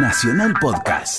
[0.00, 1.18] Nacional Podcast.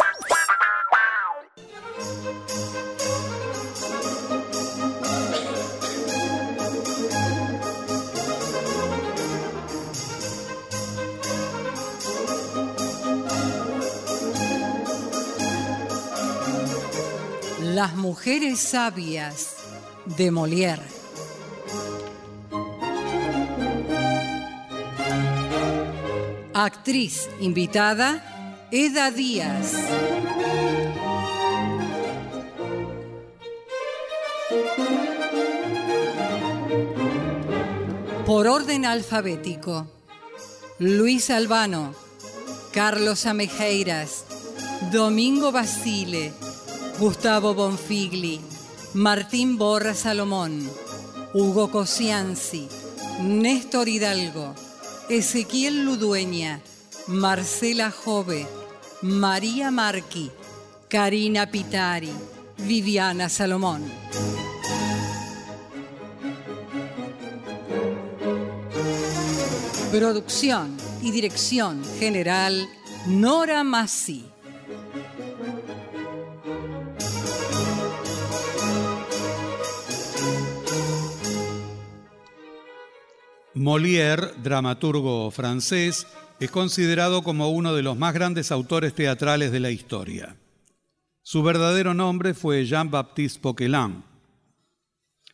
[17.62, 19.58] Las mujeres sabias
[20.06, 20.82] de Molière.
[26.54, 28.39] Actriz invitada,
[28.72, 29.74] Eda Díaz.
[38.28, 39.88] Por orden alfabético.
[40.78, 41.96] Luis Albano,
[42.72, 44.26] Carlos Amejeiras,
[44.92, 46.32] Domingo Basile,
[47.00, 48.40] Gustavo Bonfigli,
[48.94, 50.70] Martín Borra Salomón,
[51.34, 52.70] Hugo Cosianzi,
[53.24, 54.54] Néstor Hidalgo,
[55.10, 56.62] Ezequiel Ludueña,
[57.08, 58.59] Marcela Jove,
[59.02, 60.30] María Marqui,
[60.90, 62.12] Karina Pitari,
[62.58, 63.84] Viviana Salomón.
[69.92, 72.68] Producción y dirección general
[73.08, 74.26] Nora Massi.
[83.56, 86.06] Molière, dramaturgo francés,
[86.40, 90.36] es considerado como uno de los más grandes autores teatrales de la historia.
[91.22, 94.04] Su verdadero nombre fue Jean-Baptiste Poquelin.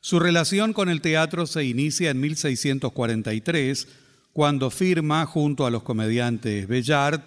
[0.02, 3.88] Su relación con el teatro se inicia en 1643,
[4.34, 7.22] cuando firma, junto a los comediantes Bellard,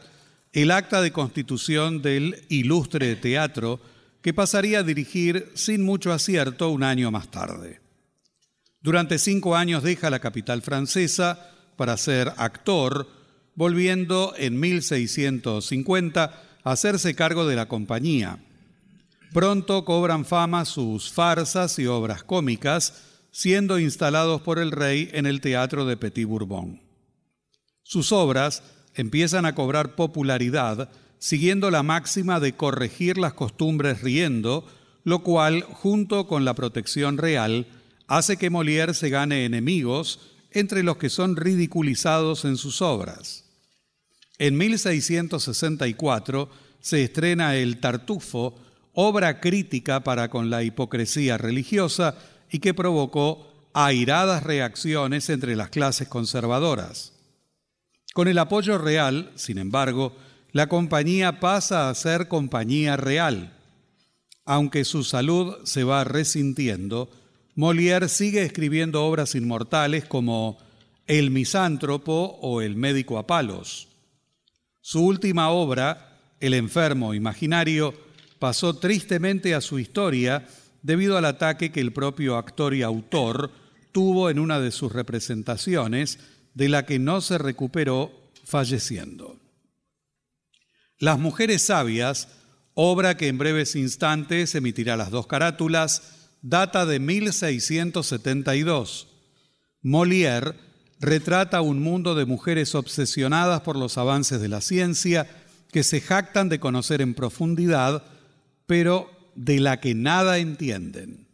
[0.52, 3.80] el acta de constitución del ilustre teatro
[4.22, 7.80] que pasaría a dirigir sin mucho acierto un año más tarde.
[8.80, 13.08] Durante cinco años deja la capital francesa para ser actor,
[13.58, 18.38] volviendo en 1650 a hacerse cargo de la compañía.
[19.32, 23.02] Pronto cobran fama sus farsas y obras cómicas,
[23.32, 26.80] siendo instalados por el rey en el Teatro de Petit Bourbon.
[27.82, 28.62] Sus obras
[28.94, 30.88] empiezan a cobrar popularidad
[31.18, 34.68] siguiendo la máxima de corregir las costumbres riendo,
[35.02, 37.66] lo cual, junto con la protección real,
[38.06, 40.20] hace que Molière se gane enemigos
[40.52, 43.47] entre los que son ridiculizados en sus obras.
[44.38, 46.48] En 1664
[46.80, 48.54] se estrena El Tartufo,
[48.94, 52.16] obra crítica para con la hipocresía religiosa
[52.50, 57.12] y que provocó airadas reacciones entre las clases conservadoras.
[58.14, 60.16] Con el apoyo real, sin embargo,
[60.52, 63.52] la compañía pasa a ser compañía real.
[64.44, 67.10] Aunque su salud se va resintiendo,
[67.54, 70.58] Molière sigue escribiendo obras inmortales como
[71.06, 73.88] El misántropo o El médico a palos.
[74.88, 77.92] Su última obra, El enfermo imaginario,
[78.38, 80.48] pasó tristemente a su historia
[80.80, 83.50] debido al ataque que el propio actor y autor
[83.92, 86.18] tuvo en una de sus representaciones,
[86.54, 89.38] de la que no se recuperó falleciendo.
[90.98, 92.28] Las Mujeres Sabias,
[92.72, 99.08] obra que en breves instantes emitirá las dos carátulas, data de 1672.
[99.82, 100.54] Molière
[101.00, 105.28] retrata un mundo de mujeres obsesionadas por los avances de la ciencia
[105.70, 108.02] que se jactan de conocer en profundidad,
[108.66, 111.28] pero de la que nada entienden.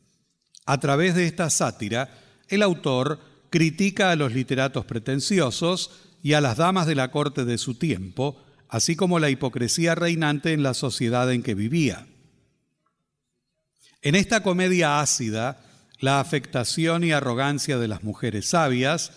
[0.67, 2.11] A través de esta sátira,
[2.49, 3.21] el autor
[3.51, 5.91] critica a los literatos pretenciosos
[6.23, 10.53] y a las damas de la corte de su tiempo, así como la hipocresía reinante
[10.53, 12.07] en la sociedad en que vivía.
[14.03, 15.63] En esta comedia ácida,
[16.01, 19.13] la afectación y arrogancia de las mujeres sabias,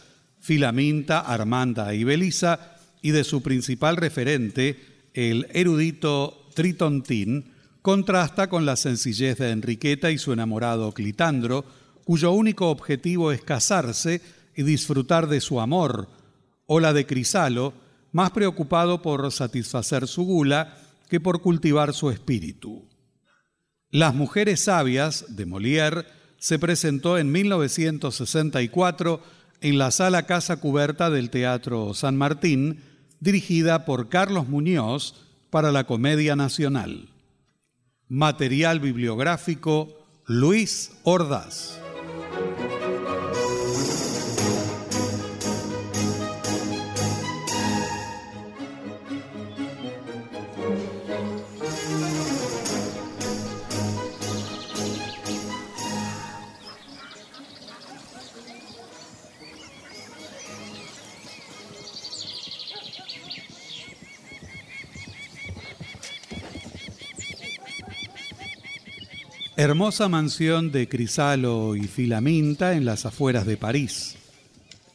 [0.47, 4.80] Filaminta, Armanda y Belisa, y de su principal referente,
[5.13, 11.66] el erudito Tritontín, contrasta con la sencillez de Enriqueta y su enamorado Clitandro,
[12.06, 14.22] cuyo único objetivo es casarse
[14.56, 16.07] y disfrutar de su amor,
[16.66, 17.74] o la de Crisalo,
[18.13, 20.77] más preocupado por satisfacer su gula
[21.10, 22.88] que por cultivar su espíritu.
[23.92, 26.06] Las Mujeres Sabias de Molière
[26.39, 32.81] se presentó en 1964 en la sala Casa Cubierta del Teatro San Martín,
[33.19, 35.15] dirigida por Carlos Muñoz
[35.50, 37.09] para la Comedia Nacional.
[38.07, 41.87] Material bibliográfico Luis Ordaz.
[69.59, 74.15] Hermosa mansión de crisalo y filaminta en las afueras de París.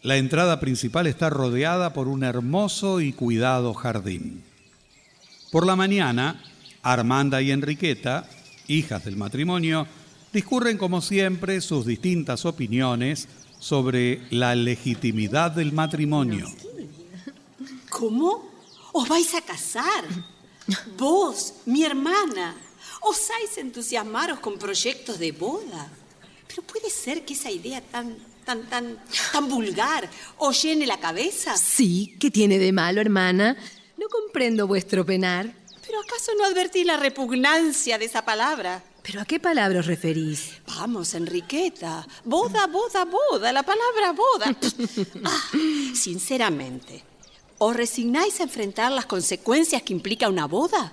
[0.03, 4.45] La entrada principal está rodeada por un hermoso y cuidado jardín.
[5.51, 6.45] Por la mañana,
[6.81, 8.29] Armanda y Enriqueta,
[8.69, 9.89] hijas del matrimonio,
[10.33, 13.27] discurren como siempre sus distintas opiniones
[13.59, 16.47] sobre la legitimidad del matrimonio.
[17.91, 18.49] ¿Cómo?
[18.93, 20.05] ¿Os vais a casar?
[20.97, 22.55] Vos, mi hermana,
[23.03, 25.89] ¿osáis entusiasmaros con proyectos de boda?
[26.49, 29.03] Pero puede ser que esa idea tan, tan, tan,
[29.33, 30.09] tan vulgar
[30.39, 31.57] os llene la cabeza.
[31.57, 33.57] Sí, ¿qué tiene de malo, hermana?
[33.97, 35.55] No comprendo vuestro penar.
[35.87, 38.83] ¿Pero acaso no advertí la repugnancia de esa palabra?
[39.03, 40.61] ¿Pero a qué palabra os referís?
[40.67, 42.07] Vamos, Enriqueta.
[42.25, 43.53] Boda, boda, boda.
[43.53, 44.57] La palabra boda.
[45.25, 45.51] Ah,
[45.95, 47.03] sinceramente,
[47.59, 50.93] ¿os resignáis a enfrentar las consecuencias que implica una boda?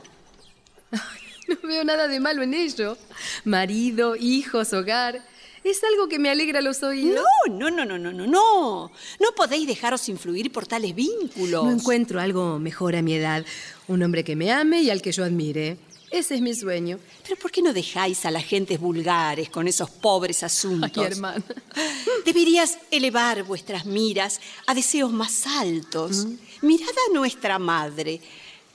[1.62, 2.98] No veo nada de malo en ello.
[3.44, 5.26] Marido, hijos, hogar.
[5.64, 7.26] Es algo que me alegra los oídos.
[7.48, 8.92] No, no, no, no, no, no, no.
[9.20, 11.66] No podéis dejaros influir por tales vínculos.
[11.66, 13.46] No encuentro algo mejor a mi edad.
[13.88, 15.78] Un hombre que me ame y al que yo admire.
[16.12, 16.98] Ese es mi sueño.
[17.24, 20.92] Pero ¿por qué no dejáis a las gentes vulgares con esos pobres asuntos?
[20.96, 21.44] Ay, hermana.
[22.26, 26.26] Deberías elevar vuestras miras a deseos más altos.
[26.62, 28.22] Mirad a nuestra madre.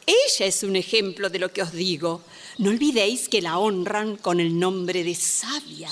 [0.06, 2.22] Ella es un ejemplo de lo que os digo.
[2.56, 5.88] No olvidéis que la honran con el nombre de sabia.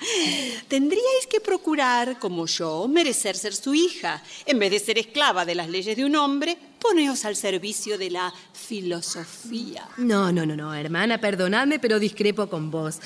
[0.68, 4.22] Tendríais que procurar, como yo, merecer ser su hija.
[4.44, 8.10] En vez de ser esclava de las leyes de un hombre, poneos al servicio de
[8.10, 9.88] la filosofía.
[9.96, 13.00] No, no, no, no, hermana, perdonadme, pero discrepo con vos.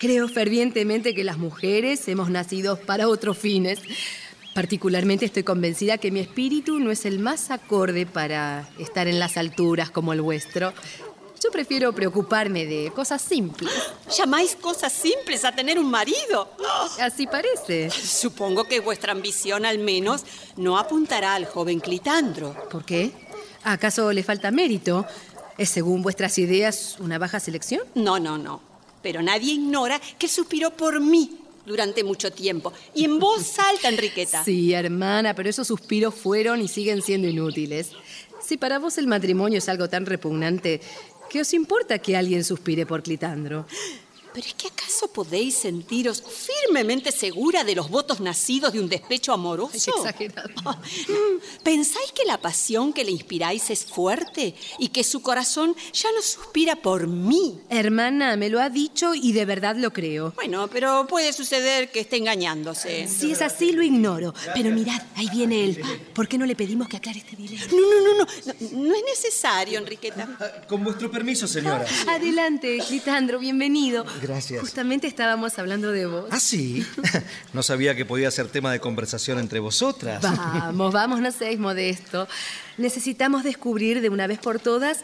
[0.00, 3.78] Creo fervientemente que las mujeres hemos nacido para otros fines.
[4.54, 9.36] Particularmente estoy convencida que mi espíritu no es el más acorde para estar en las
[9.36, 10.72] alturas como el vuestro.
[11.42, 13.72] Yo prefiero preocuparme de cosas simples.
[14.16, 16.50] ¿Llamáis cosas simples a tener un marido?
[17.00, 17.90] Así parece.
[17.90, 20.24] Supongo que vuestra ambición al menos
[20.56, 22.54] no apuntará al joven Clitandro.
[22.70, 23.12] ¿Por qué?
[23.64, 25.06] ¿Acaso le falta mérito?
[25.56, 27.82] ¿Es según vuestras ideas una baja selección?
[27.94, 28.60] No, no, no.
[29.02, 32.72] Pero nadie ignora que suspiró por mí durante mucho tiempo.
[32.94, 34.44] Y en voz alta, Enriqueta.
[34.44, 37.92] Sí, hermana, pero esos suspiros fueron y siguen siendo inútiles.
[38.42, 40.80] Si para vos el matrimonio es algo tan repugnante,
[41.30, 43.64] ¿qué os importa que alguien suspire por Clitandro?
[44.32, 49.32] Pero es que acaso podéis sentiros firmemente segura de los votos nacidos de un despecho
[49.32, 49.92] amoroso.
[49.96, 50.78] Ay, exagerado.
[51.64, 56.22] ¿Pensáis que la pasión que le inspiráis es fuerte y que su corazón ya no
[56.22, 57.60] suspira por mí?
[57.68, 60.32] Hermana, me lo ha dicho y de verdad lo creo.
[60.36, 63.08] Bueno, pero puede suceder que esté engañándose.
[63.08, 64.32] Si es así, lo ignoro.
[64.54, 65.82] Pero mirad, ahí viene él.
[66.14, 67.64] ¿Por qué no le pedimos que aclare este dilema?
[67.72, 70.64] No, no, no, no, no, es necesario, Enriqueta.
[70.68, 71.84] Con vuestro permiso, señora.
[72.08, 74.04] Adelante, Clitandro, bienvenido.
[74.22, 74.60] Gracias.
[74.60, 76.26] Justamente estábamos hablando de vos.
[76.30, 76.84] ¿Ah, sí?
[77.52, 80.22] No sabía que podía ser tema de conversación entre vosotras.
[80.22, 82.28] Vamos, vamos, no seáis modesto.
[82.78, 85.00] Necesitamos descubrir de una vez por todas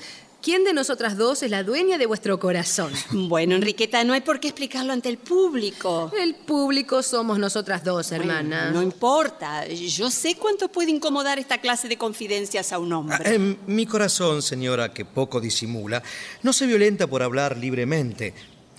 [0.47, 2.93] quién de nosotras dos es la dueña de vuestro corazón.
[3.11, 6.13] Bueno, Enriqueta, no hay por qué explicarlo ante el público.
[6.17, 8.71] El público somos nosotras dos, hermana.
[8.71, 9.67] No importa.
[9.67, 13.17] Yo sé cuánto puede incomodar esta clase de confidencias a un hombre.
[13.25, 16.03] Ah, mi corazón, señora, que poco disimula,
[16.43, 18.33] no se violenta por hablar libremente.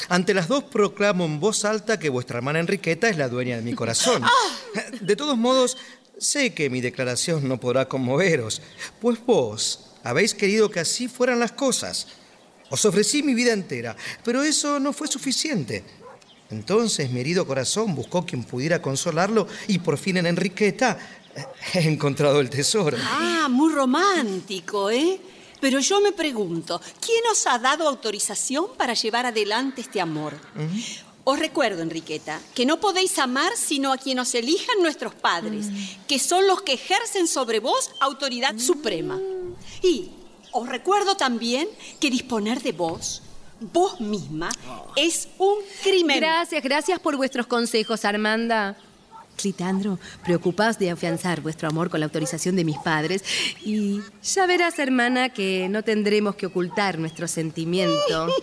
[0.09, 3.61] Ante las dos proclamo en voz alta que vuestra hermana Enriqueta es la dueña de
[3.61, 4.23] mi corazón.
[5.01, 5.77] De todos modos,
[6.17, 8.61] sé que mi declaración no podrá conmoveros,
[9.01, 12.07] pues vos habéis querido que así fueran las cosas.
[12.69, 15.83] Os ofrecí mi vida entera, pero eso no fue suficiente.
[16.49, 20.97] Entonces mi herido corazón buscó quien pudiera consolarlo y por fin en Enriqueta
[21.73, 22.97] he encontrado el tesoro.
[23.01, 25.19] Ah, muy romántico, ¿eh?
[25.59, 30.33] Pero yo me pregunto, ¿quién os ha dado autorización para llevar adelante este amor?
[31.23, 35.65] Os recuerdo, Enriqueta, que no podéis amar sino a quien os elijan nuestros padres,
[36.07, 39.19] que son los que ejercen sobre vos autoridad suprema.
[39.83, 40.09] Y
[40.51, 41.67] os recuerdo también
[41.99, 43.23] que disponer de vos,
[43.59, 44.49] vos misma,
[44.95, 46.19] es un crimen.
[46.19, 48.77] Gracias, gracias por vuestros consejos, Armanda.
[49.37, 53.23] Clitandro, preocupaos de afianzar vuestro amor con la autorización de mis padres
[53.63, 58.27] y ya verás, hermana, que no tendremos que ocultar nuestro sentimiento.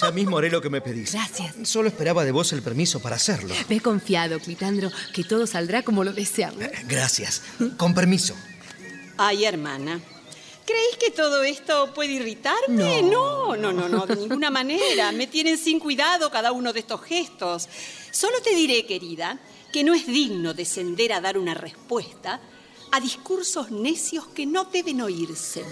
[0.00, 1.12] Ya mismo haré lo que me pedís.
[1.12, 1.54] Gracias.
[1.62, 3.54] Solo esperaba de vos el permiso para hacerlo.
[3.68, 6.62] Ve confiado, Clitandro, que todo saldrá como lo deseamos.
[6.86, 7.42] Gracias.
[7.78, 8.34] Con permiso.
[9.16, 9.98] Ay, hermana.
[10.68, 13.02] ¿Creéis que todo esto puede irritarme?
[13.02, 13.56] No.
[13.56, 15.12] no, no, no, de ninguna manera.
[15.12, 17.70] Me tienen sin cuidado cada uno de estos gestos.
[18.10, 19.38] Solo te diré, querida,
[19.72, 22.40] que no es digno descender a dar una respuesta
[22.90, 25.64] a discursos necios que no deben oírse.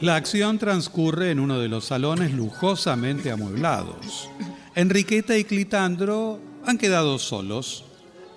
[0.00, 4.28] La acción transcurre en uno de los salones lujosamente amueblados.
[4.74, 7.84] Enriqueta y Clitandro han quedado solos.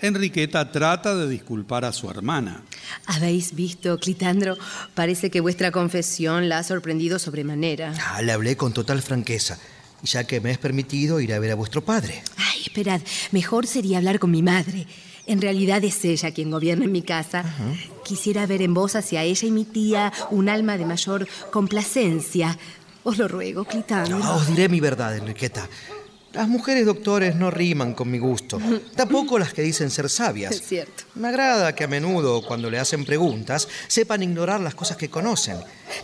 [0.02, 2.62] Enriqueta trata de disculpar a su hermana.
[3.06, 4.58] ¿Habéis visto, Clitandro?
[4.94, 7.94] Parece que vuestra confesión la ha sorprendido sobremanera.
[8.06, 9.58] Ah, le hablé con total franqueza,
[10.04, 12.22] ya que me es permitido ir a ver a vuestro padre.
[12.38, 13.02] Ay, esperad,
[13.32, 14.86] mejor sería hablar con mi madre.
[15.26, 17.44] En realidad es ella quien gobierna en mi casa.
[18.06, 22.58] Quisiera ver en vos hacia ella y mi tía un alma de mayor complacencia.
[23.04, 24.20] Os lo ruego, Clitandro.
[24.20, 25.68] No, os diré mi verdad, Enriqueta.
[26.38, 28.60] Las mujeres doctores no riman con mi gusto.
[28.96, 30.52] Tampoco las que dicen ser sabias.
[30.54, 31.04] Es cierto.
[31.16, 35.58] Me agrada que a menudo, cuando le hacen preguntas, sepan ignorar las cosas que conocen.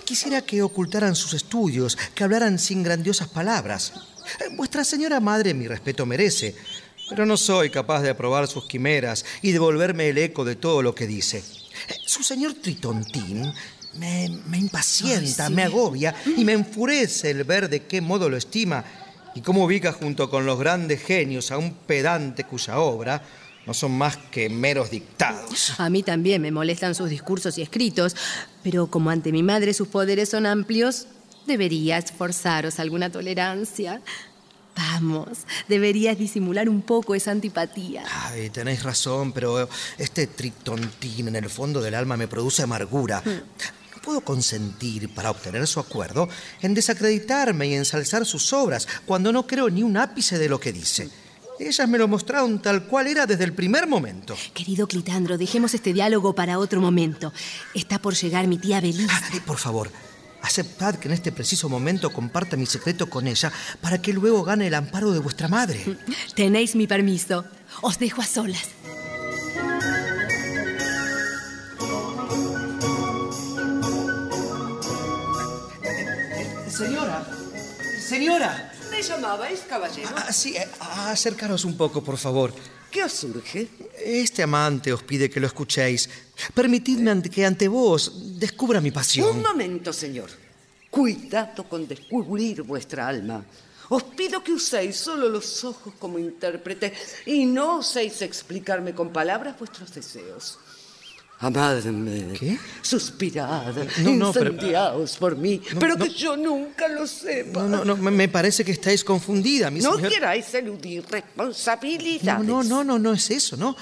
[0.03, 3.93] Quisiera que ocultaran sus estudios, que hablaran sin grandiosas palabras.
[4.39, 6.55] Eh, Vuestra señora madre mi respeto merece,
[7.09, 10.95] pero no soy capaz de aprobar sus quimeras y devolverme el eco de todo lo
[10.95, 11.43] que dice.
[11.89, 13.53] Eh, Su señor Tritontín
[13.99, 18.83] me, me impacienta, me agobia y me enfurece el ver de qué modo lo estima
[19.35, 23.21] y cómo ubica junto con los grandes genios a un pedante cuya obra
[23.65, 25.79] no son más que meros dictados.
[25.79, 28.15] A mí también me molestan sus discursos y escritos,
[28.61, 31.07] pero como ante mi madre sus poderes son amplios,
[31.47, 34.01] debería esforzaros alguna tolerancia.
[34.75, 38.03] Vamos, deberías disimular un poco esa antipatía.
[38.11, 43.21] Ay, tenéis razón, pero este tritontín en el fondo del alma me produce amargura.
[43.25, 46.29] No puedo consentir, para obtener su acuerdo,
[46.61, 50.73] en desacreditarme y ensalzar sus obras, cuando no creo ni un ápice de lo que
[50.73, 51.09] dice.
[51.59, 54.35] Ellas me lo mostraron tal cual era desde el primer momento.
[54.53, 57.31] Querido Clitandro, dejemos este diálogo para otro momento.
[57.73, 59.21] Está por llegar mi tía Belisa.
[59.31, 59.89] Ay, por favor,
[60.41, 64.67] aceptad que en este preciso momento comparta mi secreto con ella para que luego gane
[64.67, 65.97] el amparo de vuestra madre.
[66.35, 67.45] Tenéis mi permiso.
[67.81, 68.67] Os dejo a solas.
[76.77, 77.25] Señora,
[78.09, 78.71] señora.
[78.89, 80.09] ¿Me llamabais, caballero?
[80.15, 80.67] Ah, sí, eh,
[81.07, 82.53] acercaros un poco, por favor.
[82.91, 83.67] ¿Qué os surge?
[84.05, 86.09] Este amante os pide que lo escuchéis.
[86.53, 89.29] Permitidme ante- que ante vos descubra mi pasión.
[89.37, 90.29] Un momento, señor.
[90.89, 93.43] Cuidado con descubrir vuestra alma.
[93.89, 96.93] Os pido que uséis solo los ojos como intérprete
[97.25, 100.59] y no oséis explicarme con palabras vuestros deseos.
[101.43, 102.33] Amadme.
[102.39, 102.57] ¿Qué?
[102.81, 103.73] Suspirad.
[103.99, 105.61] No, no, pero- incendiaos por mí.
[105.73, 107.63] No, pero que yo nunca lo sepa.
[107.63, 110.11] No, no, no, me- parece que estáis confundida, mi No señor.
[110.11, 112.45] queráis eludir responsabilidades.
[112.47, 113.75] no, no, no, no es eso, ¿no?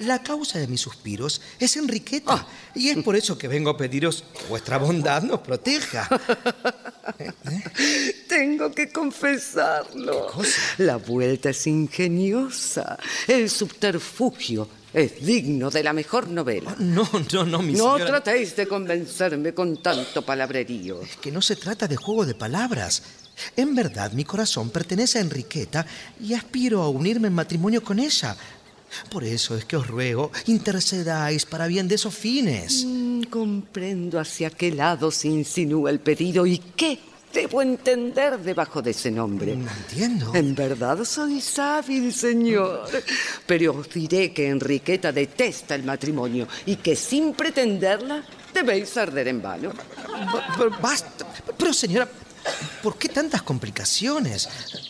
[0.00, 2.32] La causa de mis suspiros es Enriqueta.
[2.34, 2.46] Ah.
[2.74, 6.08] Y es por eso que vengo a pediros que vuestra bondad nos proteja.
[8.28, 10.28] Tengo que confesarlo.
[10.78, 12.98] La vuelta es ingeniosa.
[13.26, 16.74] El subterfugio es digno de la mejor novela.
[16.78, 18.06] No, no, no, mi No señora.
[18.06, 21.02] tratéis de convencerme con tanto palabrerío.
[21.02, 23.02] Es que no se trata de juego de palabras.
[23.56, 25.86] En verdad, mi corazón pertenece a Enriqueta
[26.20, 28.36] y aspiro a unirme en matrimonio con ella.
[29.10, 32.84] Por eso es que os ruego, intercedáis para bien de esos fines.
[32.86, 36.98] Mm, comprendo hacia qué lado se insinúa el pedido y qué
[37.32, 39.56] debo entender debajo de ese nombre.
[39.56, 40.34] No entiendo.
[40.34, 42.88] En verdad sois hábil, señor.
[43.46, 49.42] Pero os diré que Enriqueta detesta el matrimonio y que sin pretenderla debéis arder en
[49.42, 49.72] vano.
[50.56, 51.26] Pero basta.
[51.56, 52.08] Pero señora,
[52.82, 54.48] ¿por qué tantas complicaciones?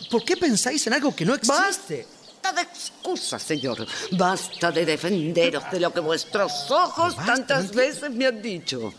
[0.09, 2.07] ¿Por qué pensáis en algo que no existe?
[2.41, 3.85] Basta de excusas, señor.
[4.11, 8.93] Basta de defenderos de lo que vuestros ojos Basta, tantas no veces me han dicho.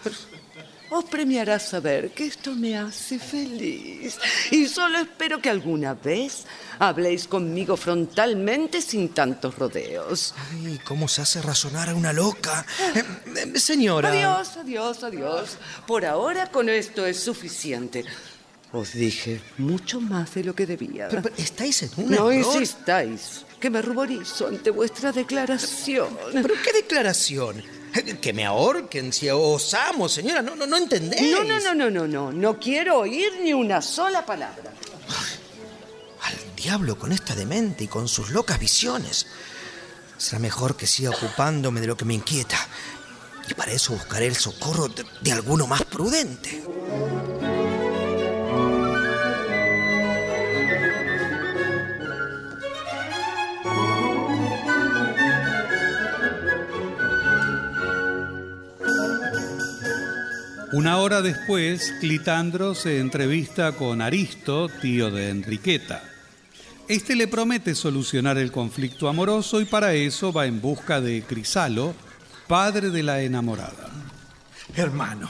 [0.91, 4.19] Os premiará saber que esto me hace feliz.
[4.51, 6.45] Y solo espero que alguna vez
[6.81, 10.35] habléis conmigo frontalmente sin tantos rodeos.
[10.51, 12.67] Ay, ¿cómo se hace razonar a una loca?
[12.95, 13.05] Eh,
[13.55, 14.11] eh, señora.
[14.11, 15.59] Adiós, adiós, adiós.
[15.87, 18.05] Por ahora con esto es suficiente.
[18.73, 21.09] Os dije mucho más de lo que debía.
[21.09, 26.17] Pero, pero, estáis en un no insistáis, que me ruborizo ante vuestra declaración.
[26.33, 27.80] ¿Pero qué declaración?
[28.21, 30.43] Que me ahorquen si osamos, señora.
[30.43, 31.33] No, no, no entendéis.
[31.33, 32.33] No, no, no, no, no, no.
[32.33, 34.73] No quiero oír ni una sola palabra.
[36.23, 39.27] Al diablo con esta demente y con sus locas visiones.
[40.17, 42.59] Será mejor que siga ocupándome de lo que me inquieta.
[43.49, 46.63] Y para eso buscaré el socorro de, de alguno más prudente.
[60.73, 66.05] Una hora después, Clitandro se entrevista con Aristo, tío de Enriqueta.
[66.87, 71.93] Este le promete solucionar el conflicto amoroso y para eso va en busca de Crisalo,
[72.47, 73.91] padre de la enamorada.
[74.77, 75.29] Hermano,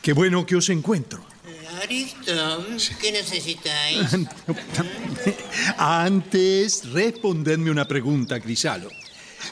[0.00, 1.22] qué bueno que os encuentro.
[1.82, 2.64] Aristo,
[2.98, 4.16] ¿qué necesitáis?
[5.76, 8.88] Antes, respondedme una pregunta, Crisalo.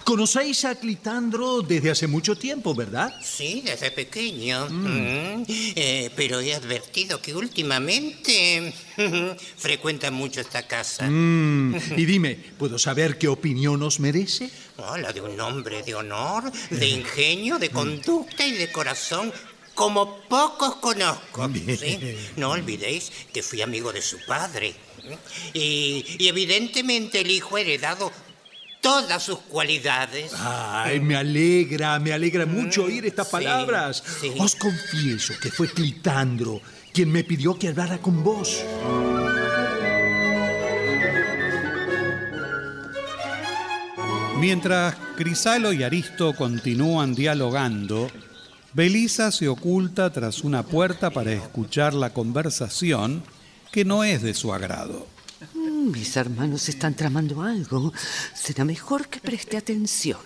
[0.04, 3.14] ¿Conocéis a Clitandro desde hace mucho tiempo, verdad?
[3.22, 4.68] Sí, desde pequeño.
[4.70, 5.44] Mm.
[5.48, 8.72] Eh, pero he advertido que últimamente
[9.56, 11.06] frecuenta mucho esta casa.
[11.08, 14.50] Mm, Y dime, ¿puedo saber qué opinión os merece?
[14.76, 19.32] Oh, la de un hombre de honor, de ingenio, de conducta y de corazón,
[19.74, 21.48] como pocos conozco.
[21.78, 21.98] ¿sí?
[22.36, 24.74] No olvidéis que fui amigo de su padre.
[25.54, 28.10] Y, y evidentemente el hijo heredado
[28.86, 30.32] todas sus cualidades.
[30.38, 34.02] Ay, me alegra, me alegra mucho oír estas sí, palabras.
[34.20, 34.32] sí.
[34.38, 36.60] Os confieso que fue Clitandro
[36.92, 38.64] quien me pidió que hablara con vos.
[44.38, 48.08] Mientras Crisalo y Aristo continúan dialogando,
[48.72, 53.24] Belisa se oculta tras una puerta para escuchar la conversación
[53.72, 55.15] que no es de su agrado.
[55.86, 57.92] Mis hermanos están tramando algo.
[58.34, 60.18] Será mejor que preste atención.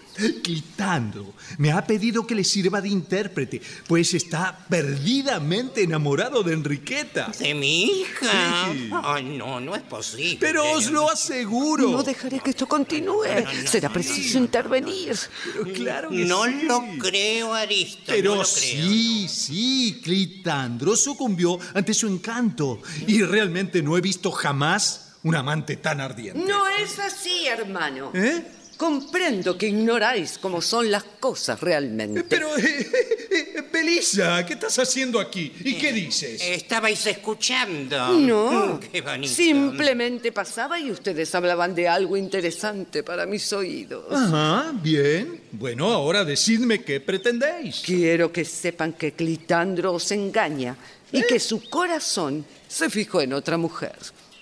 [0.42, 7.30] Clitandro me ha pedido que le sirva de intérprete, pues está perdidamente enamorado de Enriqueta.
[7.38, 8.68] ¿De mi hija?
[8.72, 8.90] Sí.
[8.92, 10.38] Ay, no, no es posible.
[10.40, 11.90] Pero os lo aseguro.
[11.90, 13.24] No dejaré que esto continúe.
[13.66, 15.16] Será preciso intervenir.
[15.52, 16.62] Pero claro que No sí.
[16.66, 18.02] lo creo, Aristo.
[18.06, 18.88] Pero no lo creo.
[18.90, 22.80] sí, sí, Clitandro sucumbió ante su encanto.
[23.06, 26.40] Y realmente no he visto jamás un amante tan ardiente.
[26.40, 28.10] No es así, hermano.
[28.14, 28.42] ¿Eh?
[28.76, 32.24] Comprendo que ignoráis cómo son las cosas realmente.
[32.24, 32.90] Pero, eh,
[33.30, 35.52] eh, Belisa, ¿qué estás haciendo aquí?
[35.62, 36.40] ¿Y qué dices?
[36.42, 38.08] Estabais escuchando.
[38.18, 39.34] No, Mm, Qué bonito.
[39.34, 44.06] simplemente pasaba y ustedes hablaban de algo interesante para mis oídos.
[44.10, 45.42] Ajá, bien.
[45.52, 47.82] Bueno, ahora decidme qué pretendéis.
[47.84, 50.74] Quiero que sepan que Clitandro os engaña
[51.12, 53.92] y que su corazón se fijó en otra mujer.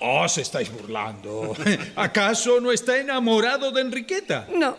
[0.00, 1.56] Os estáis burlando.
[1.96, 4.46] ¿Acaso no está enamorado de Enriqueta?
[4.54, 4.76] No,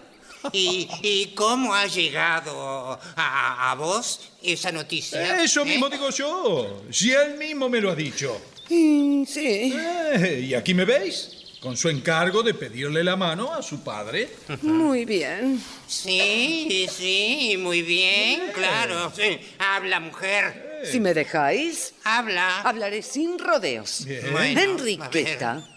[0.53, 5.43] ¿Y, y cómo ha llegado a, a vos esa noticia?
[5.43, 5.65] Eso ¿Eh?
[5.65, 6.84] mismo digo yo.
[6.89, 8.39] Si él mismo me lo ha dicho.
[8.69, 9.73] Mm, sí.
[9.75, 14.29] Eh, y aquí me veis, con su encargo de pedirle la mano a su padre.
[14.61, 15.61] Muy bien.
[15.87, 19.11] Sí, sí, muy bien, claro.
[19.15, 19.39] Sí.
[19.59, 20.81] Habla, mujer.
[20.89, 22.61] Si me dejáis, Habla.
[22.61, 24.05] hablaré sin rodeos.
[24.31, 25.67] Bueno, Enriqueta,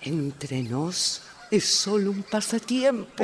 [0.00, 1.21] entre nos
[1.52, 3.22] es solo un pasatiempo,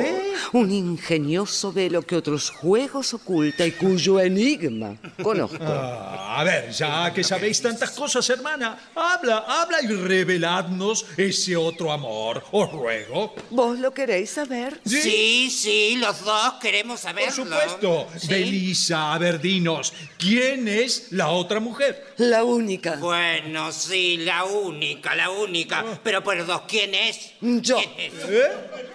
[0.53, 5.57] un ingenioso velo que otros juegos oculta y cuyo enigma conozco.
[5.59, 11.91] Ah, a ver, ya que sabéis tantas cosas, hermana, habla, habla y reveladnos ese otro
[11.91, 13.33] amor, os ruego.
[13.49, 14.79] ¿Vos lo queréis saber?
[14.85, 17.31] Sí, sí, los dos queremos Por saberlo.
[17.33, 18.07] supuesto.
[18.15, 18.27] Sí.
[18.27, 22.13] Belisa, a ver, dinos, ¿quién es la otra mujer?
[22.17, 22.97] La única.
[22.97, 25.83] Bueno, sí, la única, la única.
[26.03, 27.31] Pero por dos, ¿quién es?
[27.41, 27.77] Yo.
[27.77, 28.18] ¿Quién es?
[28.27, 28.51] ¿Eh?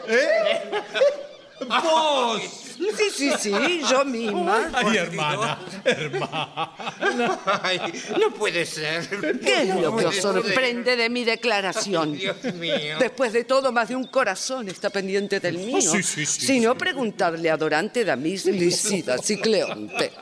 [0.09, 0.61] ¿Eh?
[1.69, 2.43] ¡Vos!
[2.75, 4.71] Sí, sí, sí, yo misma.
[4.73, 6.73] Ay, hermana, hermana.
[7.63, 7.81] Ay,
[8.21, 9.09] no puede ser.
[9.41, 12.13] ¿Qué es lo que No os sorprende de mi declaración?
[12.13, 12.97] Ay, Dios mío.
[12.99, 15.81] Después de todo, más de un corazón está pendiente del mío.
[15.81, 20.13] sí, sí, sí, si no, preguntadle a Dorante, Damis, Licidas y Cleonte.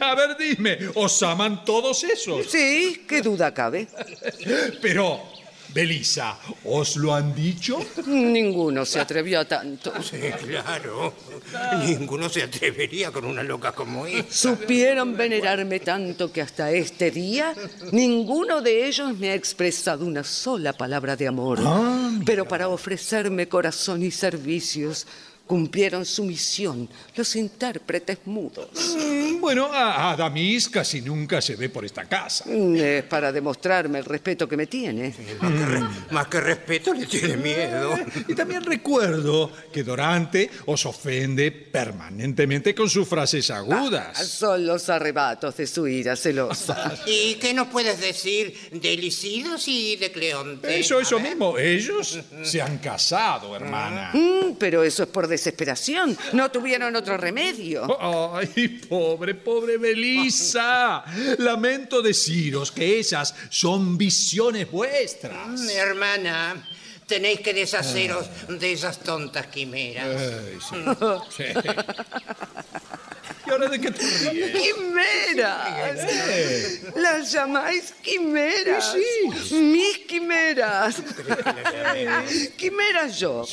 [0.00, 2.46] A ver, dime, ¿os aman todos esos?
[2.46, 3.86] Sí, qué duda cabe.
[4.80, 5.22] Pero,
[5.74, 7.78] Belisa, ¿os lo han dicho?
[8.06, 9.92] Ninguno se atrevió a tanto.
[10.02, 11.14] Sí, claro.
[11.86, 14.50] Ninguno se atrevería con una loca como esa.
[14.50, 17.54] Supieron venerarme tanto que hasta este día
[17.90, 21.58] ninguno de ellos me ha expresado una sola palabra de amor.
[22.26, 25.06] Pero para ofrecerme corazón y servicios,
[25.46, 28.68] cumplieron su misión los intérpretes mudos.
[28.98, 32.44] Mm, Bueno, a, a Damis casi nunca se ve por esta casa.
[32.50, 35.12] Es para demostrarme el respeto que me tiene.
[35.40, 37.94] Más que, re- más que respeto, le tiene miedo.
[38.28, 44.16] Y también recuerdo que Dorante os ofende permanentemente con sus frases agudas.
[44.26, 46.94] Son los arrebatos de su ira celosa.
[47.06, 50.78] ¿Y qué nos puedes decir de Licidos y de Cleonte?
[50.78, 51.58] Eso, eso mismo.
[51.58, 54.10] Ellos se han casado, hermana.
[54.14, 56.16] Mm, pero eso es por desesperación.
[56.32, 57.98] No tuvieron otro remedio.
[58.00, 61.04] Ay, pobre, pobre Belisa.
[61.38, 65.60] Lamento deciros que esas son visiones vuestras.
[65.60, 66.68] Mi hermana,
[67.06, 70.06] tenéis que deshaceros de esas tontas quimeras.
[70.06, 71.52] Ay, sí, sí.
[73.52, 74.50] Y ahora Ahora, ¿de qué te ríes?
[74.62, 75.98] ¡Quimeras!
[76.96, 78.96] Las llamáis quimeras.
[79.50, 81.02] Mis quimeras.
[82.56, 83.44] Quimeras yo.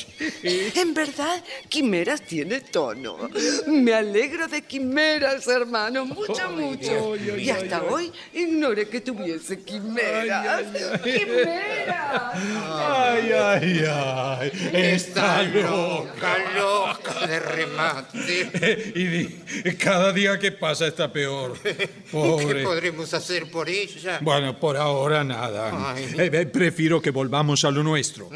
[0.42, 3.28] En verdad, quimeras tiene tono.
[3.66, 6.06] Me alegro de quimeras, hermano.
[6.06, 7.16] Mucho, mucho.
[7.16, 10.64] Y hasta hoy ignoré que tuviese quimeras.
[11.02, 12.34] ¡Quimeras!
[12.34, 14.70] Ay, ay, ay.
[14.72, 16.38] Está loca.
[16.56, 18.90] Loca, loca de remate.
[18.94, 19.28] Y di,
[19.90, 21.58] cada día que pasa está peor.
[21.62, 22.62] ¿Qué Pobre.
[22.62, 24.20] podremos hacer por ella?
[24.22, 25.96] Bueno, por ahora nada.
[26.00, 28.28] Eh, eh, prefiero que volvamos a lo nuestro.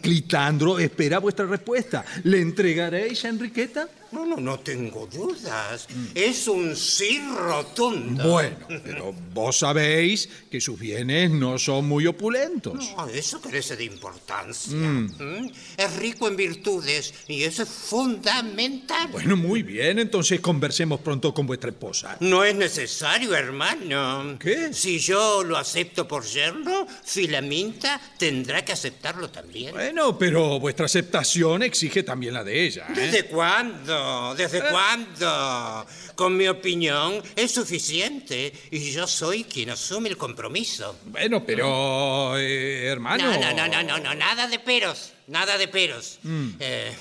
[0.00, 2.04] Clitandro espera vuestra respuesta.
[2.24, 3.88] ¿Le entregaréis a Enriqueta?
[4.12, 5.88] No, no, no tengo dudas.
[6.14, 8.28] Es un sí rotundo.
[8.28, 12.74] Bueno, pero vos sabéis que sus bienes no son muy opulentos.
[12.96, 14.76] No, eso carece de importancia.
[14.76, 15.50] ¿Mm?
[15.78, 19.08] Es rico en virtudes y eso es fundamental.
[19.10, 22.18] Bueno, muy bien, entonces conversemos pronto con vuestra esposa.
[22.20, 24.36] No es necesario, hermano.
[24.38, 24.74] ¿Qué?
[24.74, 29.72] Si yo lo acepto por yerno, Filaminta tendrá que aceptarlo también.
[29.72, 32.86] Bueno, pero vuestra aceptación exige también la de ella.
[32.90, 32.92] ¿eh?
[32.94, 34.01] ¿Desde cuándo?
[34.36, 35.86] ¿Desde cuándo?
[36.14, 40.96] Con mi opinión es suficiente y yo soy quien asume el compromiso.
[41.06, 43.24] Bueno, pero, eh, hermano.
[43.32, 46.18] No, no, no, no, no, no, nada de peros, nada de peros.
[46.60, 46.92] Eh,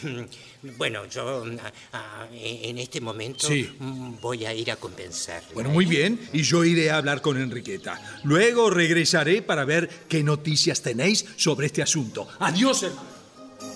[0.78, 3.76] bueno, yo ah, ah, en este momento Sí.
[3.80, 5.44] mm, voy a ir a compensar.
[5.54, 8.00] Bueno, muy bien, y yo iré a hablar con Enriqueta.
[8.24, 12.28] Luego regresaré para ver qué noticias tenéis sobre este asunto.
[12.40, 13.10] Adiós, hermano.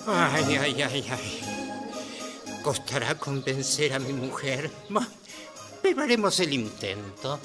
[0.06, 1.65] Ay, ay, ay, ay.
[2.66, 4.68] Costará convencer a mi mujer.
[5.82, 7.38] Pero haremos el intento.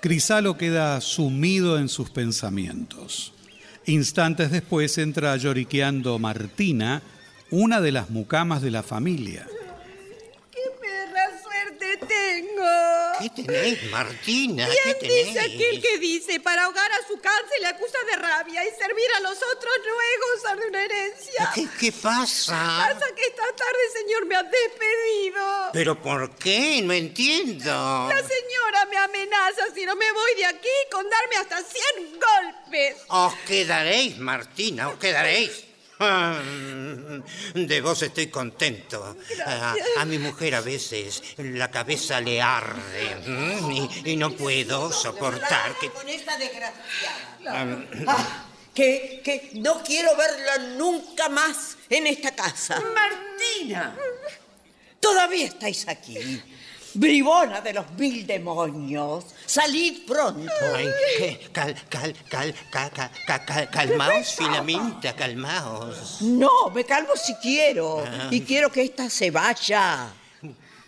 [0.00, 3.34] Crisalo queda sumido en sus pensamientos.
[3.84, 7.02] Instantes después entra lloriqueando Martina,
[7.50, 9.46] una de las mucamas de la familia.
[12.22, 13.12] ¡Qué perra suerte tengo!
[13.20, 14.66] ¿Qué tenéis, Martina?
[14.66, 15.38] ¿Quién ¿Qué dice tenéis?
[15.38, 19.20] aquel que dice para ahogar a su cáncer le acusa de rabia y servir a
[19.20, 21.52] los otros no es gozar de una herencia?
[21.54, 22.52] ¿Qué, qué pasa?
[22.92, 25.70] Pasa que esta tarde, señor, me ha despedido.
[25.72, 26.80] ¿Pero por qué?
[26.82, 28.08] No entiendo.
[28.08, 32.96] La señora me amenaza si no me voy de aquí con darme hasta 100 golpes.
[33.08, 35.71] Os quedaréis, Martina, os quedaréis.
[37.54, 39.16] De vos estoy contento.
[39.46, 43.16] A, a mi mujer a veces la cabeza le arde
[44.04, 45.90] y, y no puedo soportar que...
[45.90, 47.76] con esta desgraciada.
[48.06, 52.80] Ah, que, que no quiero verla nunca más en esta casa.
[52.80, 53.96] Martina.
[54.98, 56.42] Todavía estáis aquí.
[56.94, 59.24] Bribona de los mil demonios.
[59.46, 60.50] Salid pronto.
[60.74, 60.88] Ay,
[61.52, 66.20] cal, cal, cal, cal, cal, cal- cal- calmaos, Filaminta, calmaos.
[66.22, 68.04] No, me calmo si quiero.
[68.30, 70.12] Y quiero que esta se vaya.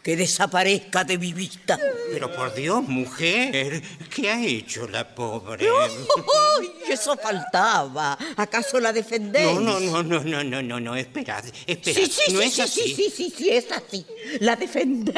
[0.02, 1.78] Que desaparezca de mi vista.
[2.12, 3.82] Pero por Dios, mujer,
[4.14, 5.66] ¿qué ha hecho la pobre?
[5.66, 8.18] ¡Ay, eso faltaba!
[8.36, 9.58] ¿Acaso la defendéis?
[9.58, 11.96] No, no, no, no, no, no, no, no, esperad, esperad.
[11.96, 12.80] Sí, sí, no sí, es sí, así.
[12.82, 14.04] sí, sí, sí, sí, es así.
[14.40, 15.16] La defendéis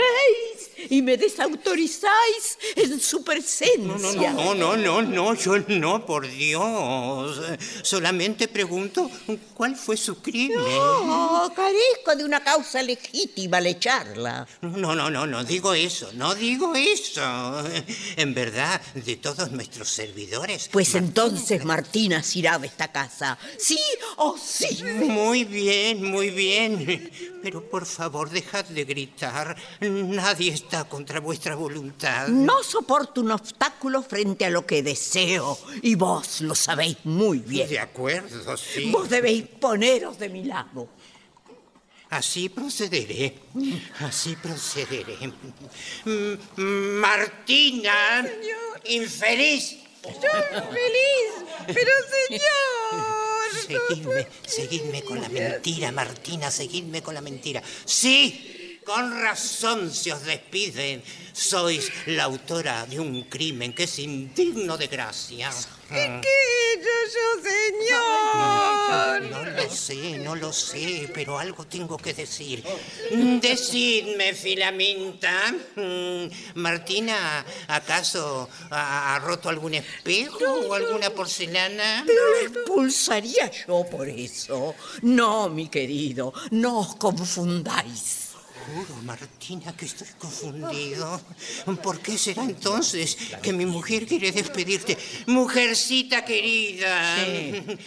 [0.90, 4.32] y me desautorizáis en su No, presencia.
[4.32, 7.40] no, no, no, no, yo no, por Dios.
[7.82, 9.10] Solamente pregunto
[9.54, 10.58] cuál fue su crimen.
[10.58, 14.46] Oh, carezco de una causa legítima al echarla.
[14.62, 17.64] No, no, no, no digo eso, no digo eso.
[18.16, 20.68] En verdad, de todos nuestros servidores.
[20.72, 23.38] Pues entonces Martina irá de esta casa.
[23.58, 23.78] ¿Sí
[24.16, 24.82] o sí?
[24.84, 27.10] Muy bien, muy bien.
[27.42, 29.56] Pero por favor, dejad de gritar.
[29.80, 32.28] Nadie está contra vuestra voluntad.
[32.28, 35.58] No soporto un obstáculo frente a lo que deseo.
[35.82, 37.68] Y vos lo sabéis muy bien.
[37.68, 38.90] De acuerdo, sí.
[38.90, 40.88] Vos debéis poneros de mi lado.
[42.10, 43.34] Así procederé.
[44.00, 45.16] Así procederé.
[46.56, 48.26] Martina,
[48.84, 49.78] infeliz.
[50.06, 50.30] Yo
[50.70, 51.32] feliz,
[51.66, 51.90] pero
[52.28, 53.26] señor.
[53.66, 57.60] Seguidme, seguidme con la mentira, Martina, seguidme con la mentira.
[57.84, 58.55] Sí,
[58.86, 61.02] con razón se os despiden.
[61.32, 65.50] Sois la autora de un crimen que es indigno de gracia.
[65.88, 69.22] ¿Qué he yo, señor?
[69.30, 72.64] No lo sé, no lo sé, pero algo tengo que decir.
[73.42, 75.52] Decidme, Filaminta.
[75.76, 82.04] mm, ¿Martina acaso ha, ha roto algún espejo o alguna porcelana?
[82.06, 84.74] Pero la expulsaría yo por eso.
[85.02, 88.25] No, mi querido, no os confundáis.
[88.66, 91.20] Juro, Martina, que estoy confundido.
[91.82, 94.96] ¿Por qué será entonces que mi mujer quiere despedirte?
[95.26, 97.16] Mujercita querida.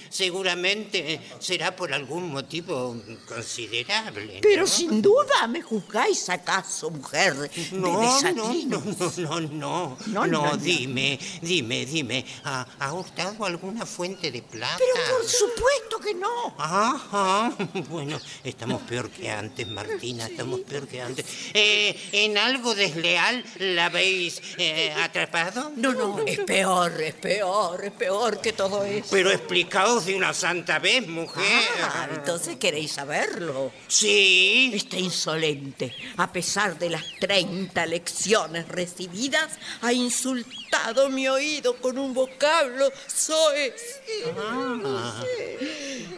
[0.09, 2.95] Seguramente será por algún motivo
[3.27, 4.35] considerable.
[4.35, 4.39] ¿no?
[4.41, 7.49] Pero sin duda, ¿me juzgáis acaso, mujer?
[7.71, 8.79] no, no, no,
[9.19, 10.57] no, No, no, no, no.
[10.57, 14.77] dime, dime, dime, ¿ha, ha hurtado alguna fuente de plata?
[14.77, 16.55] Pero por supuesto que no.
[16.57, 17.53] Ajá,
[17.89, 21.25] bueno, estamos peor que antes, Martina, estamos peor que antes.
[21.53, 25.73] Eh, ¿En algo desleal la habéis eh, atrapado?
[25.75, 29.08] No, no, es peor, es peor, es peor que todo eso.
[29.12, 31.62] Pero explicaos de una santa vez, mujer.
[31.82, 33.71] Ah, entonces queréis saberlo.
[33.88, 34.71] Sí.
[34.73, 39.49] Este insolente, a pesar de las 30 lecciones recibidas,
[39.82, 44.01] ha insultado mi oído con un vocablo soez.
[44.38, 45.23] Ah,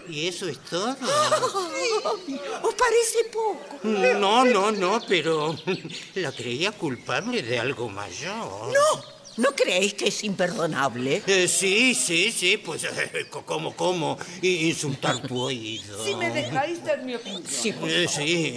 [0.10, 0.90] ¿Y eso es todo?
[0.90, 3.80] ¿Os parece poco?
[3.84, 5.56] No, no, no, pero
[6.16, 8.72] la creía culpable de algo mayor.
[8.74, 9.04] No,
[9.38, 11.22] ¿no creéis que es imperdonable?
[11.28, 14.18] Eh, sí, sí, sí, pues, eh, ¿cómo, cómo?
[14.42, 16.04] Insultar tu oído.
[16.04, 17.44] Si me dejáis dar mi opinión.
[17.88, 18.56] Eh, sí.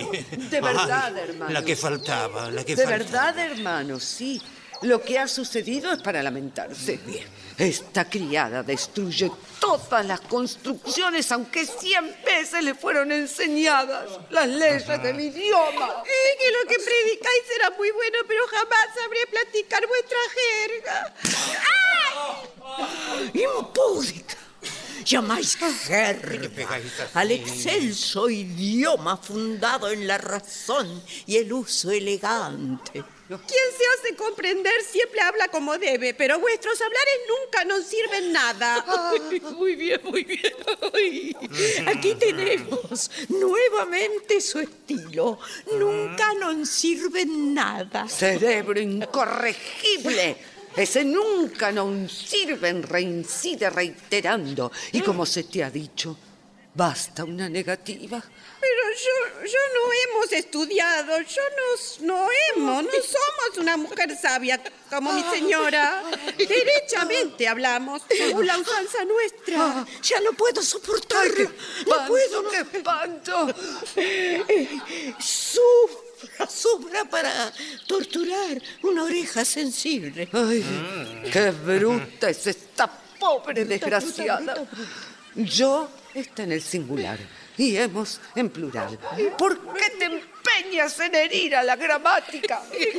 [0.50, 1.52] De verdad, Ay, hermano.
[1.52, 3.32] La que faltaba, la que De faltaba.
[3.32, 4.40] verdad, hermano, sí.
[4.84, 7.00] Lo que ha sucedido es para lamentarse.
[7.56, 15.20] Esta criada destruye todas las construcciones, aunque cien veces le fueron enseñadas las leyes del
[15.20, 16.02] idioma.
[16.04, 21.14] Eh, que lo que predicáis será muy bueno, pero jamás sabré platicar vuestra jerga.
[23.32, 24.36] ¡Impúdica!
[25.04, 27.10] Llamáis jerga pegáis así?
[27.14, 33.04] al excelso idioma fundado en la razón y el uso elegante.
[33.26, 38.84] Quien se hace comprender siempre habla como debe, pero vuestros hablares nunca nos sirven nada.
[39.56, 40.52] muy bien, muy bien.
[40.92, 41.36] Ay,
[41.86, 45.38] Aquí tenemos nuevamente su estilo.
[45.78, 48.08] Nunca nos sirve nada.
[48.08, 50.36] Cerebro incorregible.
[50.76, 54.70] Ese nunca nos sirven, reincide reiterando.
[54.92, 56.18] Y como se te ha dicho,
[56.74, 58.22] basta una negativa.
[58.60, 64.60] Pero yo, yo no hemos estudiado, yo no, no hemos, no somos una mujer sabia
[64.90, 66.02] como mi señora.
[66.36, 69.56] Derechamente hablamos, según la usanza nuestra.
[69.58, 71.50] Ah, ya no puedo soportarlo.
[71.86, 72.50] No puedo.
[72.50, 73.54] ¡Qué espanto!
[75.20, 77.52] Sufra, sufra para
[77.86, 80.28] torturar una oreja sensible.
[80.32, 84.66] Ay, qué bruta es esta pobre desgraciada.
[85.34, 87.18] Yo está en el singular
[87.56, 88.98] y hemos en plural.
[89.38, 90.08] ¿Por qué te
[90.44, 92.62] empeñas en herir a la gramática?
[92.70, 92.92] ¿Quién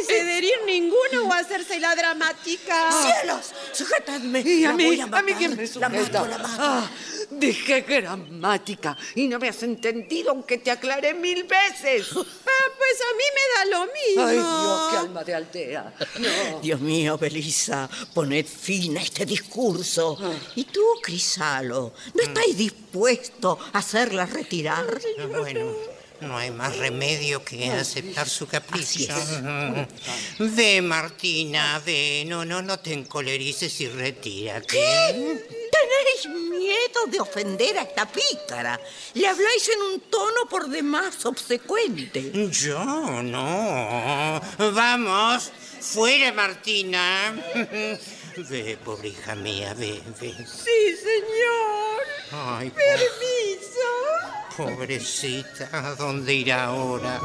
[0.00, 2.90] dice de herir ninguno o hacerse la dramática?
[2.92, 3.52] ¡Cielos!
[3.72, 4.40] ¡Sujetadme!
[4.40, 5.88] Y a La mí, a a mí quién me La sujeta.
[5.88, 6.56] mato, la mato.
[6.58, 6.90] Ah,
[7.30, 12.08] dije gramática y no me has entendido aunque te aclaré mil veces.
[12.54, 14.26] Ah, pues a mí me da lo mismo.
[14.26, 15.94] Ay, Dios, qué alma de aldea.
[16.18, 16.60] No.
[16.60, 20.18] Dios mío, Belisa, poned fin a este discurso.
[20.54, 24.84] ¿Y tú, Crisalo, no estáis dispuesto a hacerla retirar?
[25.38, 25.72] Bueno,
[26.22, 29.14] no hay más remedio que aceptar su capricho.
[30.38, 32.24] Ve, Martina, ve.
[32.26, 34.78] No, no, no te encolerices y retírate.
[35.72, 38.80] Tenéis miedo de ofender a esta pícara.
[39.14, 42.32] Le habláis en un tono por demás obsecuente.
[42.50, 44.40] Yo no.
[44.58, 47.34] Vamos, fuera, Martina.
[48.36, 50.32] Ve, pobre hija mía, ve, ve.
[50.32, 52.02] Sí, señor.
[52.30, 53.61] Ay, Permiso.
[54.56, 57.20] Pobrecita, ¿a dónde irá ahora?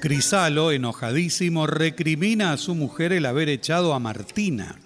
[0.00, 4.76] Crisalo, enojadísimo, recrimina a su mujer el haber echado a Martina.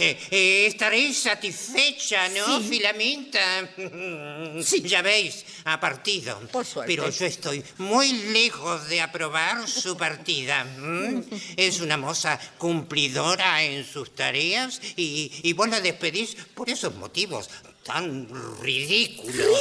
[0.00, 3.68] Mm, eh, eh, estaréis satisfecha, ¿no, Filamenta?
[4.82, 6.40] Ya veis, ha partido.
[6.50, 6.90] Por suerte.
[6.90, 10.62] Pero yo estoy muy lejos de aprobar su partida.
[10.78, 11.22] ¿m?
[11.56, 17.50] Es una moza cumplidora en sus tareas y, y vos la despedís por esos motivos
[17.84, 18.28] tan
[18.60, 19.58] ridículos.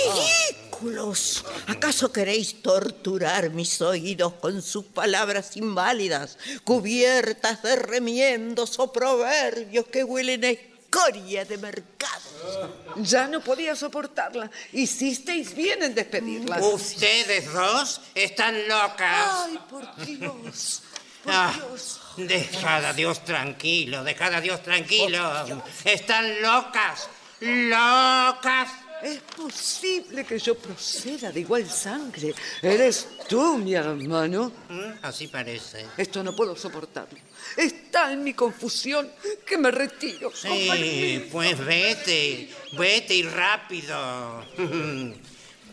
[0.82, 1.44] ¡Ridículos!
[1.68, 10.04] ¿Acaso queréis torturar mis oídos con sus palabras inválidas, cubiertas de remiendos o proverbios que
[10.04, 12.74] huelen a escoria de mercado?
[12.98, 14.50] Ya no podía soportarla.
[14.72, 16.60] Hicisteis bien en despedirla.
[16.60, 19.28] Ustedes dos están locas.
[19.46, 20.84] Ay, por Dios.
[21.24, 22.00] Por Ah, Dios.
[22.16, 25.62] dejad a Dios tranquilo, dejad a Dios tranquilo.
[25.84, 27.10] Están locas,
[27.42, 28.70] locas.
[29.02, 32.34] ¿Es posible que yo proceda de igual sangre?
[32.62, 34.52] ¿Eres tú, mi hermano?
[34.68, 35.86] Mm, Así parece.
[35.98, 37.18] Esto no puedo soportarlo.
[37.56, 39.10] Está en mi confusión
[39.46, 40.32] que me retiro.
[40.36, 44.44] Sí, pues vete, vete y rápido.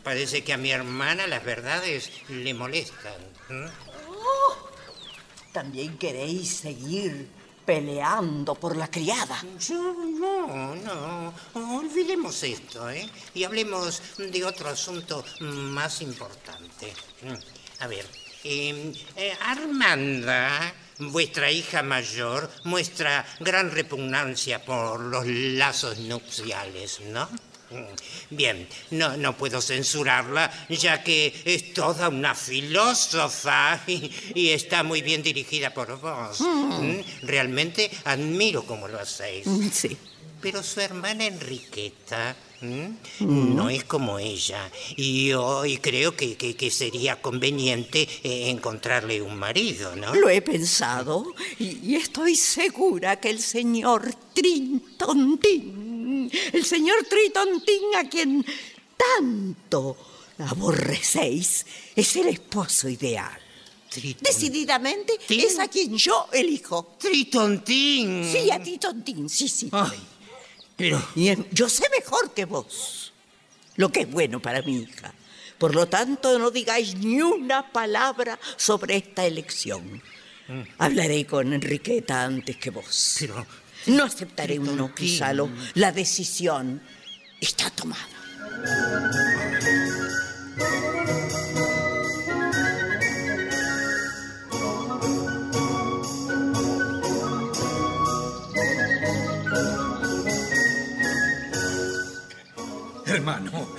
[0.04, 3.20] Parece que a mi hermana las verdades le molestan.
[3.48, 3.66] ¿Mm?
[5.52, 7.28] También queréis seguir
[7.66, 9.42] peleando por la criada.
[9.58, 11.34] Yo no, no.
[11.78, 13.06] Olvidemos esto, ¿eh?
[13.34, 16.94] Y hablemos de otro asunto más importante.
[17.22, 18.06] Mm, A ver,
[18.44, 27.28] eh, eh, Armanda, vuestra hija mayor, muestra gran repugnancia por los lazos nupciales, ¿no?
[27.70, 27.84] Mm,
[28.30, 35.02] Bien, no, no puedo censurarla, ya que es toda una filósofa y, y está muy
[35.02, 36.40] bien dirigida por vos.
[36.40, 39.46] Mm, Realmente admiro cómo lo hacéis.
[39.72, 39.96] Sí.
[40.40, 42.36] Pero su hermana Enriqueta
[43.20, 44.70] no es como ella.
[44.96, 50.14] Y hoy creo que, que- que sería conveniente eh, encontrarle un marido, ¿no?
[50.14, 54.14] Lo he pensado y, y estoy segura que el señor
[56.52, 58.44] El señor Trintontín a quien
[58.96, 59.96] tanto
[60.38, 63.38] aborrecéis, es el esposo ideal.
[63.90, 65.40] Triton- Decididamente ¿Tin?
[65.40, 66.96] es a quien yo elijo.
[66.98, 68.24] Tritontín.
[68.30, 69.68] Sí, a Trintontín, sí, sí.
[69.72, 69.90] Ah,
[70.76, 71.02] pero
[71.52, 73.12] yo sé mejor que vos
[73.76, 75.14] lo que es bueno para mi hija.
[75.58, 80.02] Por lo tanto, no digáis ni una palabra sobre esta elección.
[80.78, 83.16] Hablaré con Enriqueta antes que vos.
[83.20, 83.46] Pero-
[83.86, 84.90] no aceptaré un no.
[84.96, 85.48] Gonzalo.
[85.74, 86.80] La decisión
[87.40, 88.02] está tomada.
[103.06, 103.75] Hermano,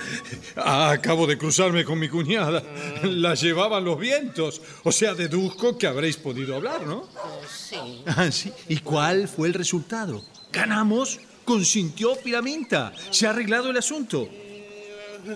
[0.56, 2.62] acabo de cruzarme con mi cuñada.
[3.04, 4.60] La llevaban los vientos.
[4.84, 7.08] O sea, deduzco que habréis podido hablar, ¿no?
[7.48, 7.76] sí.
[8.06, 8.52] Ah, sí.
[8.68, 10.24] ¿Y cuál fue el resultado?
[10.52, 11.18] ¿Ganamos?
[11.44, 12.92] ¿Consintió Piraminta?
[13.10, 14.28] ¿Se ha arreglado el asunto?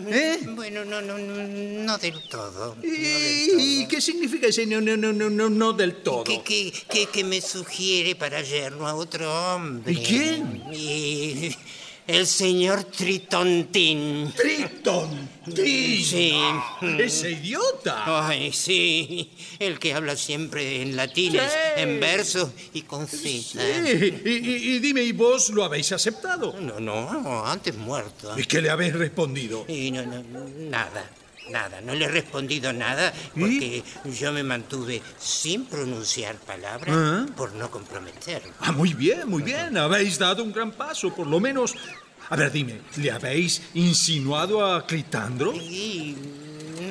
[0.09, 0.39] ¿Eh?
[0.55, 1.37] Bueno, no, no, no,
[1.85, 2.77] no del todo.
[2.77, 2.91] no del
[3.61, 3.89] ¿Y, todo.
[3.89, 6.25] qué significa ese no, no, no, no, no, no del todo?
[6.25, 9.93] ¿Qué, qué, qué- qué me sugiere para yerno a otro hombre?
[9.93, 10.63] ¿Y quién?
[10.73, 11.55] Y
[12.07, 14.33] el señor Tritontín.
[14.37, 15.29] Triton.
[15.55, 16.35] Sí.
[16.99, 18.29] Ese idiota.
[18.29, 21.81] Ay, sí, el que habla siempre en latines, Sí.
[21.83, 23.19] en verso y con Z.
[23.19, 26.55] Sí, y, y- y dime, ¿y vos lo habéis aceptado?
[26.61, 28.39] No, no, antes muerto.
[28.39, 29.65] ¿Y qué le habéis respondido?
[29.69, 30.23] Y no, no,
[30.59, 31.11] nada,
[31.51, 33.83] nada, no le he respondido nada porque
[34.19, 37.27] yo me mantuve sin pronunciar palabras Ah.
[37.37, 38.53] por no comprometerlo.
[38.61, 39.77] Ah, muy bien, muy bien.
[39.77, 41.75] Habéis dado un gran paso, por lo menos.
[42.31, 45.53] A ver, dime, ¿le habéis insinuado a Clitandro?
[45.55, 46.17] Y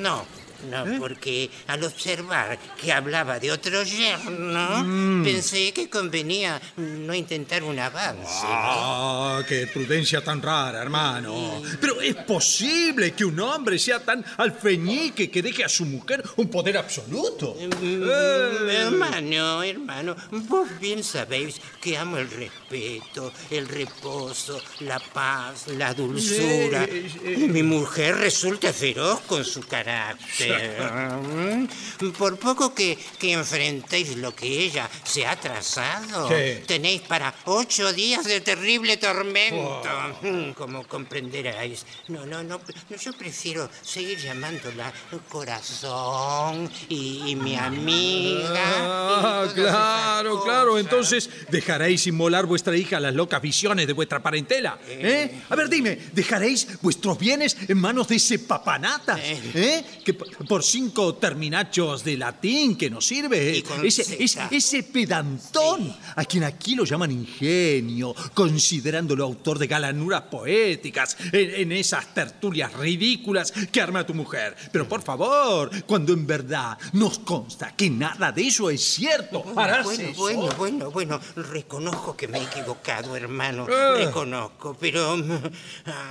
[0.00, 0.24] no,
[0.70, 0.96] no, ¿Eh?
[0.98, 5.24] porque al observar que hablaba de otro yerno, Mm.
[5.24, 8.42] pensé que convenía no intentar un avance.
[8.44, 8.48] ¿no?
[8.48, 11.62] Ah, qué prudencia tan rara, hermano.
[11.80, 16.48] Pero es posible que un hombre sea tan alfeñique que deje a su mujer un
[16.48, 17.56] poder absoluto.
[17.60, 18.78] Mm, Eh.
[18.82, 26.84] Hermano, hermano, vos bien sabéis que amo el respeto, el reposo, la paz, la dulzura.
[26.84, 30.51] Eh, mi mujer resulta feroz con su carácter.
[32.18, 36.62] Por poco que, que enfrentéis lo que ella se ha trazado, Sí.
[36.66, 39.82] tenéis para ocho días de terrible tormento.
[40.56, 41.84] Como comprenderáis.
[42.08, 42.60] No, no, no,
[43.00, 44.92] yo prefiero seguir llamándola
[45.28, 48.48] corazón y, y mi amiga.
[48.54, 50.78] Ah, y todas claro, claro.
[50.78, 54.78] Entonces, ¿dejaréis inmolar vuestra hija a las locas visiones de vuestra parentela?
[54.88, 55.42] ¿Eh?
[55.48, 59.16] A ver, dime, ¿dejaréis vuestros bienes en manos de ese papanata?
[59.20, 59.84] ¿Eh?
[60.04, 63.62] Que p- por cinco terminachos de latín que nos sirve.
[63.82, 71.16] Ese, ese, ese pedantón, a quien aquí lo llaman ingenio, considerándolo autor de galanuras poéticas
[71.32, 74.56] en, en esas tertulias ridículas que arma tu mujer.
[74.72, 79.90] Pero por favor, cuando en verdad nos consta que nada de eso es cierto, Bueno,
[79.90, 80.12] eso.
[80.16, 84.04] bueno, bueno, bueno, reconozco que me he equivocado, hermano, Eh.
[84.06, 85.30] reconozco, pero mm,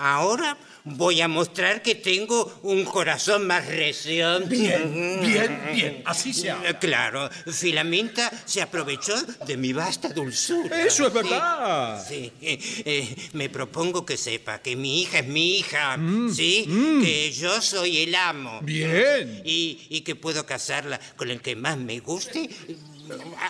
[0.02, 4.21] ahora voy a mostrar que tengo un corazón más recio.
[4.48, 6.80] Bien, bien, bien, así se habla.
[6.80, 9.14] Claro, Filaminta se aprovechó
[9.46, 10.84] de mi vasta dulzura.
[10.84, 12.06] Eso es verdad.
[12.08, 15.98] Sí, eh, eh, me propongo que sepa que mi hija es mi hija,
[16.34, 16.66] ¿sí?
[17.02, 18.62] Que yo soy el amo.
[18.62, 19.42] Mm, Bien.
[19.46, 22.50] Y, y que puedo casarla con el que más me guste.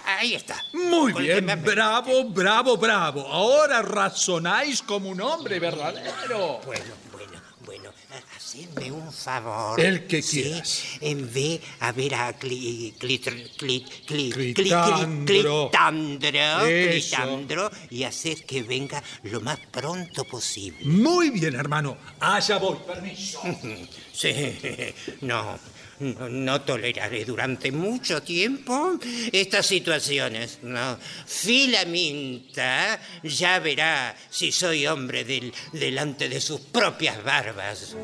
[0.05, 0.55] Ahí está.
[0.73, 3.27] Muy Con bien, me- bravo, bravo, bravo.
[3.27, 6.59] Ahora razonáis como un hombre verdadero.
[6.65, 6.83] Bueno,
[8.53, 9.79] bueno, Hacerme un favor.
[9.79, 10.43] El que ¿sí?
[10.43, 10.83] quieras.
[11.01, 15.69] En vez a ver a Cli, Cli- Cli- Cli- Cli- Cli- Clitandro.
[15.71, 16.65] Clitandro.
[16.65, 20.85] Clitandro, y hacer que venga lo más pronto posible.
[20.85, 21.97] Muy bien, hermano.
[22.19, 23.41] Allá voy, permiso.
[24.13, 24.29] Sí,
[25.21, 25.57] no,
[26.01, 28.99] no, toleraré durante mucho tiempo
[29.31, 30.59] estas situaciones.
[30.63, 30.97] No.
[31.25, 37.95] Filaminta ya verá si soy hombre del- delante de sus propias barbas.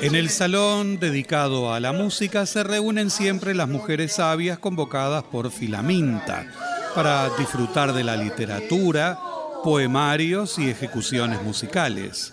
[0.00, 5.50] En el salón dedicado a la música se reúnen siempre las mujeres sabias convocadas por
[5.50, 6.46] Filaminta
[6.94, 9.18] para disfrutar de la literatura,
[9.64, 12.32] poemarios y ejecuciones musicales.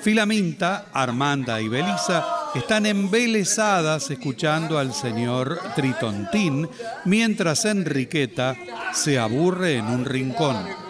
[0.00, 2.24] Filaminta, Armanda y Belisa
[2.54, 6.68] están embelesadas escuchando al señor Tritontín
[7.04, 8.56] mientras Enriqueta
[8.92, 10.81] se aburre en un rincón.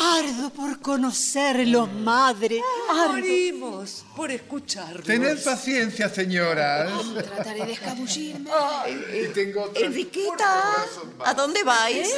[0.00, 2.62] Ardo por conocerlos, madre.
[2.90, 3.12] Ardo.
[3.14, 5.04] Morimos por escucharlos.
[5.04, 6.92] Tened paciencia, señoras.
[7.14, 8.50] Trataré de escabullirme.
[8.88, 10.86] Y tengo otra- Enriqueta,
[11.24, 12.08] ¿a dónde vais?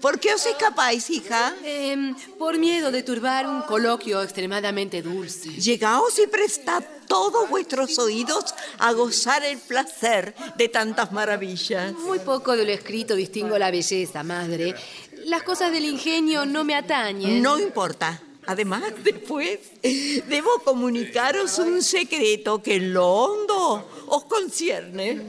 [0.00, 1.54] ¿Por qué os escapáis, hija?
[1.64, 5.50] Em, por miedo de turbar un coloquio extremadamente dulce.
[5.50, 11.92] Llegaos y prestad todos vuestros oídos a gozar el placer de tantas maravillas.
[11.94, 14.74] Muy poco de lo escrito distingo la belleza, madre.
[15.28, 17.42] Las cosas del ingenio no me atañen.
[17.42, 18.18] No importa.
[18.46, 25.20] Además, después debo comunicaros un secreto que en lo hondo os concierne.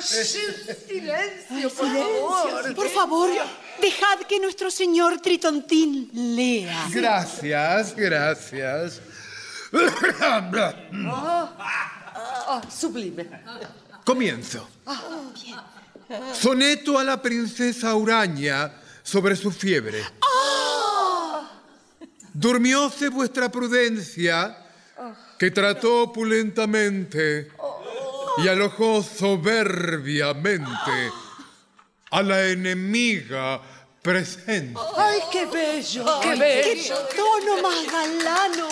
[0.00, 2.74] Silencio, por favor.
[2.76, 3.30] Por favor,
[3.80, 6.86] dejad que nuestro señor Tritontín lea.
[6.92, 9.00] Gracias, gracias.
[12.46, 13.28] Ah, sublime.
[14.04, 14.68] Comienzo.
[16.40, 20.02] Soneto a la princesa Uraña sobre su fiebre.
[22.32, 24.58] Durmióse vuestra prudencia,
[25.38, 27.48] que trató opulentamente
[28.38, 31.12] y alojó soberbiamente
[32.10, 33.60] a la enemiga
[34.02, 34.80] presente.
[34.96, 36.04] ¡Ay, qué bello!
[36.20, 36.96] ¡Qué ¡Qué bello!
[37.14, 38.68] tono más galano!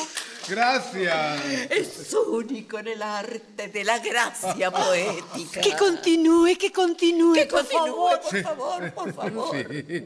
[0.49, 1.70] Gracias.
[1.70, 5.61] Es único en el arte de la gracia poética.
[5.61, 8.20] Que continúe, que continúe, Que por continúe, favor.
[8.20, 9.57] por favor, por favor.
[9.57, 10.05] Sí.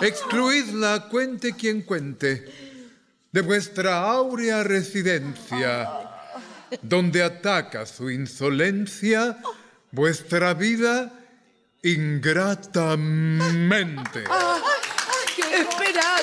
[0.00, 2.44] Excluidla, cuente quien cuente,
[3.32, 5.90] de vuestra áurea residencia,
[6.82, 9.38] donde ataca su insolencia
[9.92, 11.12] vuestra vida
[11.82, 14.24] ingratamente.
[15.52, 16.22] Esperad,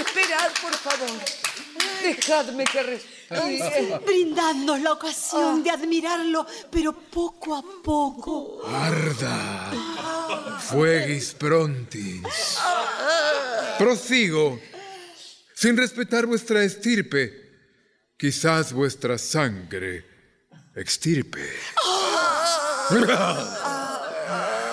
[0.00, 1.20] esperad, por favor.
[2.02, 3.16] Dejadme que respire.
[4.04, 8.62] Brindadnos la ocasión de admirarlo, pero poco a poco.
[8.66, 9.72] Arda,
[10.60, 12.58] fuegis prontis.
[13.78, 14.60] Prosigo,
[15.54, 17.32] sin respetar vuestra estirpe,
[18.16, 20.04] quizás vuestra sangre
[20.74, 21.42] extirpe.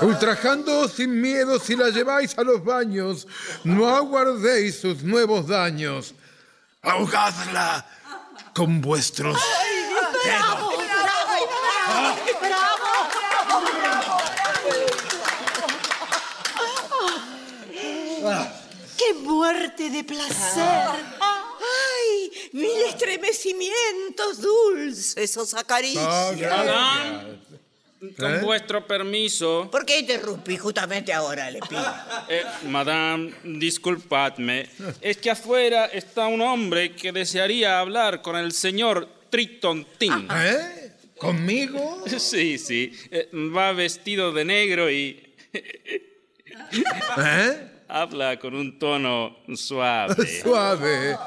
[0.03, 3.25] Ultrajando sin miedo si la lleváis a los baños,
[3.63, 6.13] no aguardéis sus nuevos daños.
[6.81, 7.85] Ahogadla
[8.53, 9.37] con vuestros
[10.25, 10.73] dedos.
[18.97, 20.89] ¡Qué muerte de placer!
[21.19, 22.31] ¡Ay!
[22.53, 26.01] Mil estremecimientos dulces os acaricio.
[26.01, 27.39] Madame,
[28.17, 28.39] con ¿Eh?
[28.39, 29.69] vuestro permiso.
[29.71, 31.85] ¿Por qué interrumpí justamente ahora, le pido?
[32.27, 34.67] Eh, madame, disculpadme.
[35.01, 40.27] Es que afuera está un hombre que desearía hablar con el señor Tritontín.
[40.31, 40.91] ¿Eh?
[41.17, 42.03] ¿Conmigo?
[42.19, 42.91] Sí, sí.
[43.09, 45.33] Eh, va vestido de negro y
[47.17, 47.71] ¿Eh?
[47.87, 50.27] habla con un tono suave.
[50.43, 51.17] Suave.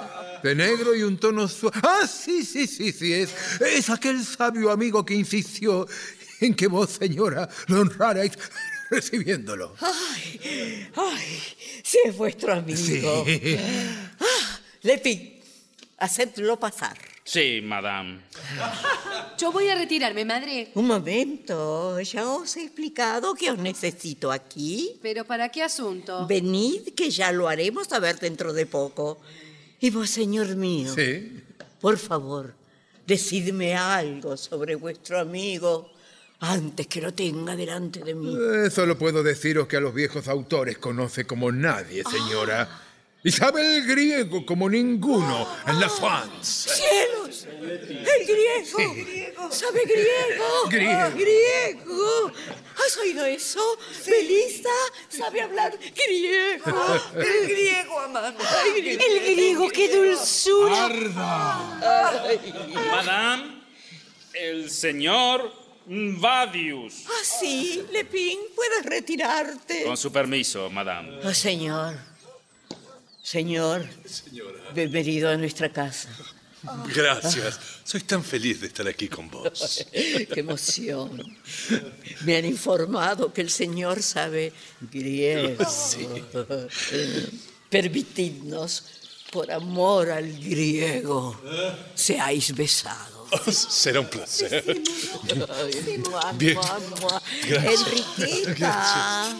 [0.42, 1.80] De negro y un tono suave.
[1.82, 3.12] Ah, sí, sí, sí, sí.
[3.14, 5.86] Es, es aquel sabio amigo que insistió
[6.40, 8.32] en que vos, señora, lo honrarais
[8.90, 9.74] recibiéndolo.
[9.80, 11.42] Ay, ay,
[11.82, 12.76] si es vuestro amigo.
[13.24, 13.56] Sí.
[14.20, 15.40] Ah, Lepi,
[15.98, 16.96] hacedlo pasar.
[17.24, 18.20] Sí, madame.
[19.36, 20.70] Yo voy a retirarme, madre.
[20.74, 24.96] Un momento, ya os he explicado que os necesito aquí.
[25.02, 26.24] ¿Pero para qué asunto?
[26.28, 29.18] Venid, que ya lo haremos saber dentro de poco.
[29.80, 31.42] Y vos, señor mío, Sí.
[31.80, 32.54] por favor,
[33.06, 35.90] decidme algo sobre vuestro amigo.
[36.40, 38.36] Antes que lo tenga delante de mí.
[38.36, 42.82] Eh, solo puedo deciros que a los viejos autores conoce como nadie, señora.
[43.22, 46.70] Y sabe el griego como ninguno en la France.
[46.70, 47.46] ¡Cielos!
[47.50, 49.50] ¡El griego!
[49.50, 50.44] ¿Sabe griego?
[50.70, 51.10] Griego.
[51.10, 52.32] ¡Griego!
[52.86, 53.60] ¿Has oído eso?
[54.06, 54.68] Belisa
[55.08, 56.98] sabe hablar griego.
[57.16, 58.44] El griego, amante.
[58.92, 60.88] El griego, qué dulzura.
[62.92, 63.62] Madame,
[64.34, 67.04] el señor Vadius.
[67.06, 69.84] Ah, sí, Lepín, puedes retirarte.
[69.84, 71.20] Con su permiso, madame.
[71.24, 71.96] Oh, señor.
[73.22, 73.86] Señor.
[74.74, 76.08] Bienvenido a nuestra casa.
[76.92, 77.60] Gracias.
[77.84, 79.86] Soy tan feliz de estar aquí con vos.
[79.92, 81.22] Qué emoción.
[82.24, 85.64] Me han informado que el señor sabe griego.
[85.70, 86.08] Sí.
[87.70, 88.84] Permitidnos,
[89.30, 91.40] por amor al griego,
[91.94, 93.15] seáis besados.
[93.50, 94.64] Será un placer.
[96.34, 96.58] Bien.
[97.48, 97.86] Gracias.
[97.86, 99.38] Enriqueta.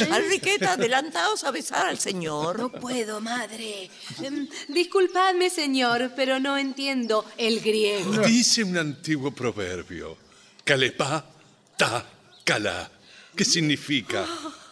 [0.00, 2.58] Enriqueta, adelantaos a besar al señor.
[2.58, 3.90] No puedo, madre.
[4.22, 8.26] Em, Disculpadme, señor, pero no entiendo el griego.
[8.26, 10.16] Dice un antiguo proverbio,
[10.64, 11.24] Calepa
[11.76, 12.04] ta
[12.44, 12.90] cala,
[13.34, 14.26] que significa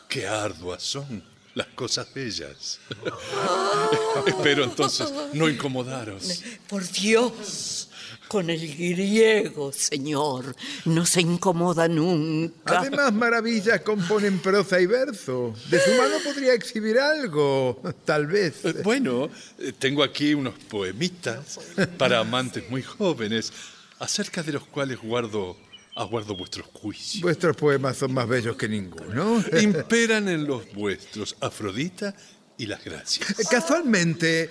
[0.09, 1.23] que arduas son
[1.55, 2.81] las cosas bellas.
[4.27, 6.43] Espero entonces no incomodaros.
[6.69, 7.89] Por Dios,
[8.35, 10.57] con el griego, señor,
[10.87, 12.81] no se incomoda nunca.
[12.81, 15.55] Además, maravillas componen prosa y verso.
[15.71, 18.65] De su mano podría exhibir algo, tal vez.
[18.65, 19.31] Eh, Bueno,
[19.61, 21.61] eh, tengo aquí unos poemitas
[21.97, 23.53] para amantes muy jóvenes,
[24.01, 25.57] acerca de los cuales guardo,
[25.95, 27.23] aguardo vuestros juicios.
[27.23, 29.45] Vuestros poemas son más bellos que ninguno.
[29.63, 32.17] Imperan en los vuestros Afrodita
[32.59, 33.49] y las gracias.
[33.49, 34.51] Casualmente,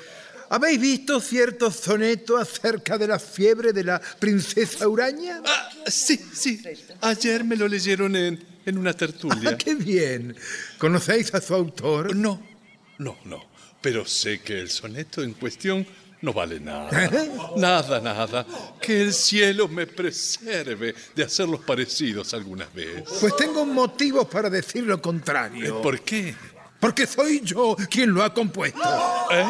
[0.50, 5.42] ¿habéis visto cierto soneto acerca de la fiebre de la princesa Uraña?
[5.46, 6.62] Ah, sí, sí.
[7.02, 9.52] Ayer me lo leyeron en, en una tertulia.
[9.52, 10.36] Ah, ¡Qué bien!
[10.78, 12.16] ¿Conocéis a su autor?
[12.16, 12.42] No,
[12.98, 13.46] no, no.
[13.82, 15.86] Pero sé que el soneto en cuestión
[16.24, 16.90] no vale nada.
[17.06, 17.32] ¿Eh?
[17.58, 18.46] Nada, nada.
[18.82, 23.04] Que el cielo me preserve de hacerlos parecidos algunas veces.
[23.20, 25.82] Pues tengo motivos para decir lo contrario.
[25.82, 26.34] ¿Por qué?
[26.80, 28.80] Porque soy yo quien lo ha compuesto.
[29.32, 29.46] ¿Eh?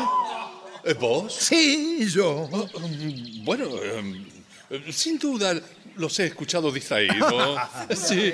[0.83, 1.33] ¿Eh, ¿Vos?
[1.33, 2.49] Sí, yo.
[2.51, 4.25] Mm, Bueno, em,
[4.69, 5.53] eh, sin duda
[5.95, 7.59] los he escuchado distraídos.
[7.95, 8.31] Sí,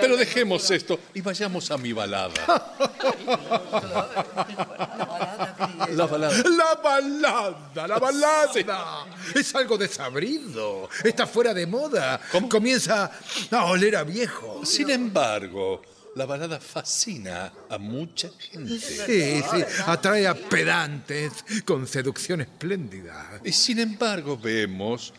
[0.00, 2.32] pero dejemos esto y vayamos a mi balada.
[5.90, 6.42] La balada.
[6.48, 9.06] La balada, la balada.
[9.34, 10.88] Es algo desabrido.
[11.02, 12.20] Está fuera de moda.
[12.48, 13.10] Comienza
[13.50, 14.64] a oler a viejo.
[14.64, 15.82] Sin embargo,
[16.16, 18.78] la balada fascina a mucha gente.
[18.78, 19.64] Sí, sí.
[19.86, 21.32] Atrae a pedantes
[21.64, 23.40] con seducción espléndida.
[23.44, 25.12] Y sin embargo vemos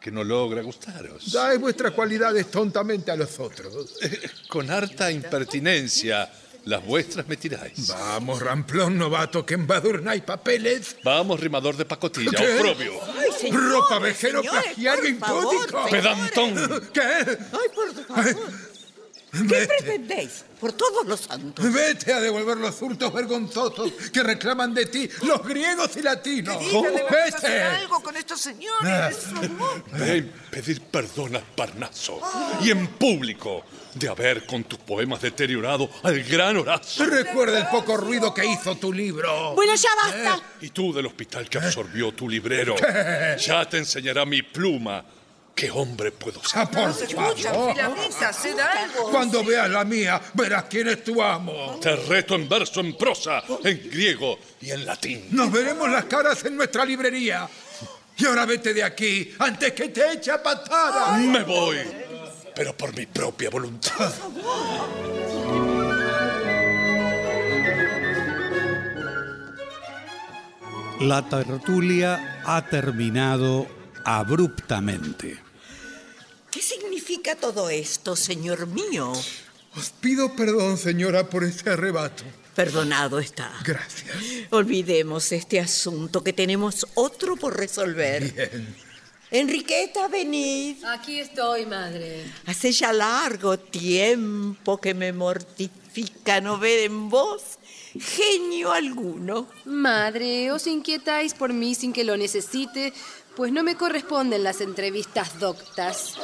[0.00, 1.32] que no logra gustaros.
[1.32, 3.98] Dais vuestras cualidades tontamente a los otros.
[4.48, 6.30] Con harta impertinencia,
[6.66, 7.88] las vuestras me tiráis.
[7.88, 10.96] Vamos, ramplón novato, que embadurnáis papeles.
[11.02, 12.54] Vamos, rimador de pacotilla, ¿Qué?
[12.56, 12.92] oprobio.
[13.18, 15.86] Ay, señor, Ropa vejero, plagiario, impúdico.
[15.90, 16.54] Pedantón.
[16.92, 17.00] ¿Qué?
[17.02, 18.75] Ay, por favor.
[19.36, 19.66] ¿Qué Vete.
[19.66, 20.44] pretendéis?
[20.60, 21.70] Por todos los santos.
[21.72, 26.56] Vete a devolver los hurtos vergonzosos que reclaman de ti los griegos y latinos.
[26.56, 27.62] Hacer Vete.
[27.62, 29.18] algo con estos señores.
[29.92, 32.20] Ven pedir perdón al Parnaso
[32.62, 33.64] y en público
[33.94, 37.04] de haber con tus poemas deteriorado al gran Horacio.
[37.06, 39.54] Recuerda el poco ruido que hizo tu libro.
[39.54, 40.42] Bueno, ya basta.
[40.60, 42.76] Y tú del hospital que absorbió tu librero.
[43.38, 45.04] Ya te enseñará mi pluma
[45.56, 46.60] qué hombre puedo ser.
[46.60, 47.74] Ah, por favor.
[49.10, 51.80] Cuando veas la mía, verás quién es tu amo.
[51.80, 55.28] Te reto en verso, en prosa, en griego y en latín.
[55.30, 57.48] Nos veremos las caras en nuestra librería.
[58.18, 61.18] Y ahora vete de aquí antes que te eche a patadas.
[61.20, 61.78] Me voy,
[62.54, 64.12] pero por mi propia voluntad.
[71.00, 73.66] La tertulia ha terminado
[74.04, 75.45] abruptamente.
[76.56, 79.12] ¿Qué significa todo esto, señor mío?
[79.76, 82.24] Os pido perdón, señora, por este arrebato.
[82.54, 83.52] Perdonado está.
[83.62, 84.16] Gracias.
[84.48, 88.32] Olvidemos este asunto que tenemos otro por resolver.
[88.32, 88.74] Bien.
[89.30, 90.82] Enriqueta, venid.
[90.86, 92.24] Aquí estoy, madre.
[92.46, 97.42] Hace ya largo tiempo que me mortifica no ver en vos
[98.00, 99.46] genio alguno.
[99.64, 102.92] Madre, os inquietáis por mí sin que lo necesite,
[103.36, 106.14] pues no me corresponden las entrevistas doctas.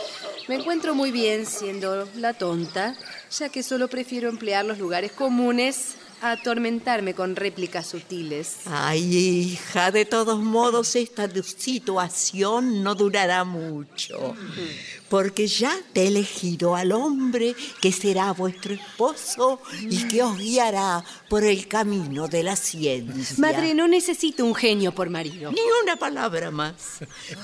[0.48, 2.96] Me encuentro muy bien siendo la tonta,
[3.30, 8.58] ya que solo prefiero emplear los lugares comunes atormentarme con réplicas sutiles.
[8.66, 14.34] Ay, hija, de todos modos esta situación no durará mucho,
[15.08, 21.04] porque ya te he elegido al hombre que será vuestro esposo y que os guiará
[21.28, 23.36] por el camino de la ciencia.
[23.38, 25.50] Madre, no necesito un genio por marido.
[25.50, 27.00] Ni una palabra más.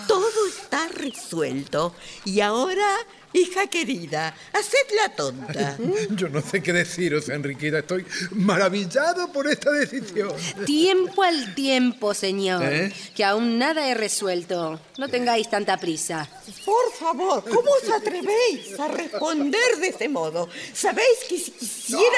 [0.06, 1.94] Todo está resuelto.
[2.24, 2.86] Y ahora,
[3.32, 5.76] hija querida, haced la tonta.
[6.10, 7.78] Yo no sé qué deciros, Enriquita.
[7.78, 10.32] Estoy maravillado por esta decisión.
[10.64, 12.62] Tiempo al tiempo, señor.
[12.64, 12.92] ¿Eh?
[13.14, 14.80] Que aún nada he resuelto.
[14.98, 16.28] No tengáis tanta prisa.
[16.64, 20.48] Por favor, ¿cómo os atrevéis a responder de ese modo?
[20.72, 22.16] Sabéis que si quisiera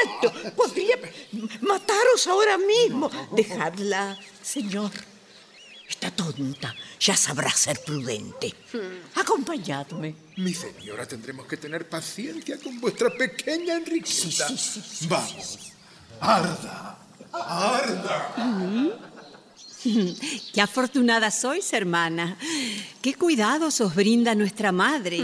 [0.56, 0.96] podría
[1.60, 3.10] mataros ahora mismo.
[3.32, 4.90] Dejadla, señor.
[5.90, 6.74] Está tonta.
[7.00, 8.54] Ya sabrá ser prudente.
[9.16, 10.14] Acompañadme.
[10.36, 14.48] Mi señora, tendremos que tener paciencia con vuestra pequeña Enriqueta.
[14.48, 15.72] Sí, sí, sí, sí, Vamos.
[16.20, 16.96] Arda.
[17.32, 18.34] Arda.
[20.52, 22.36] Qué afortunada sois, hermana.
[23.00, 25.18] Qué cuidados os brinda nuestra madre.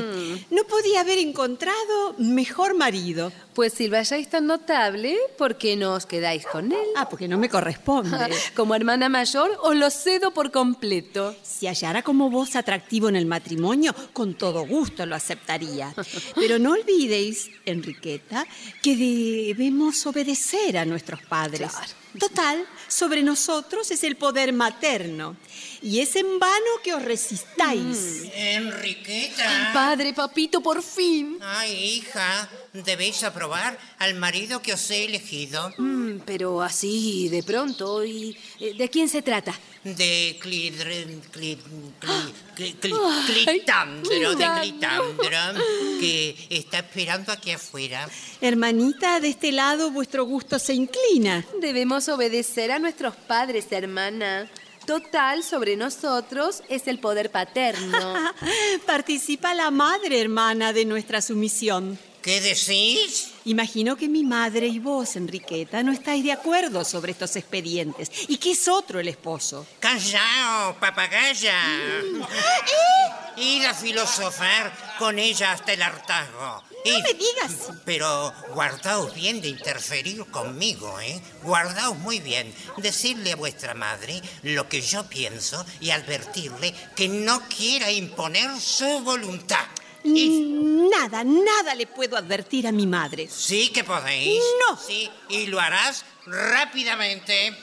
[0.50, 3.32] No podía haber encontrado mejor marido.
[3.54, 6.86] Pues si lo halláis tan notable, ¿por qué no os quedáis con él?
[6.96, 8.16] Ah, porque no me corresponde.
[8.54, 11.34] Como hermana mayor, os lo cedo por completo.
[11.42, 15.94] Si hallara como vos atractivo en el matrimonio, con todo gusto lo aceptaría.
[16.34, 18.46] Pero no olvidéis, Enriqueta,
[18.82, 21.72] que debemos obedecer a nuestros padres.
[22.18, 25.36] Total, sobre nosotros es el poder materno.
[25.82, 28.24] Y es en vano que os resistáis.
[28.34, 29.70] Enriqueta.
[29.72, 31.38] Padre, papito, por fin.
[31.40, 35.72] Ay, hija, debéis aprobar al marido que os he elegido.
[35.78, 38.04] Mm, pero así, de pronto.
[38.04, 39.54] ¿Y eh, de quién se trata?
[39.94, 41.56] De Clidre, Cli-
[42.00, 45.60] Cli- Cli- Cli- Ay, Clitandro, de Clitandro,
[46.00, 48.08] que está esperando aquí afuera.
[48.40, 51.46] Hermanita, de este lado vuestro gusto se inclina.
[51.60, 54.50] Debemos obedecer a nuestros padres, hermana.
[54.86, 58.14] Total, sobre nosotros es el poder paterno.
[58.86, 61.96] Participa la madre, hermana, de nuestra sumisión.
[62.26, 63.34] ¿Qué decís?
[63.44, 68.38] Imagino que mi madre y vos, Enriqueta, no estáis de acuerdo sobre estos expedientes y
[68.38, 69.64] que es otro el esposo.
[69.78, 71.54] Callaos, papagaya.
[73.36, 76.64] Id a filosofar con ella hasta el hartazgo.
[76.84, 77.78] No me digas.
[77.84, 81.22] Pero guardaos bien de interferir conmigo, ¿eh?
[81.44, 82.52] Guardaos muy bien.
[82.78, 88.98] Decirle a vuestra madre lo que yo pienso y advertirle que no quiera imponer su
[89.00, 89.64] voluntad.
[90.06, 93.28] Mm, Nada, nada le puedo advertir a mi madre.
[93.30, 94.40] Sí que podéis.
[94.68, 94.76] No.
[94.78, 97.54] Sí, y lo harás rápidamente.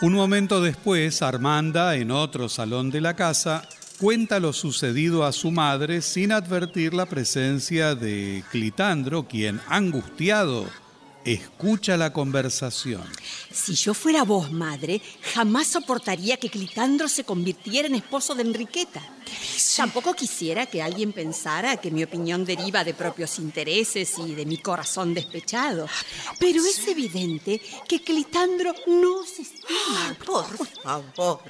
[0.00, 5.50] Un momento después, Armanda, en otro salón de la casa, cuenta lo sucedido a su
[5.50, 10.66] madre sin advertir la presencia de Clitandro, quien, angustiado,
[11.24, 13.02] escucha la conversación.
[13.50, 15.02] Si yo fuera vos, madre,
[15.34, 19.02] jamás soportaría que Clitandro se convirtiera en esposo de Enriqueta.
[19.76, 24.58] Tampoco quisiera que alguien pensara que mi opinión deriva de propios intereses y de mi
[24.58, 25.88] corazón despechado.
[26.38, 29.57] Pero es evidente que Clitandro no se.
[30.24, 30.46] Por
[30.82, 31.40] favor,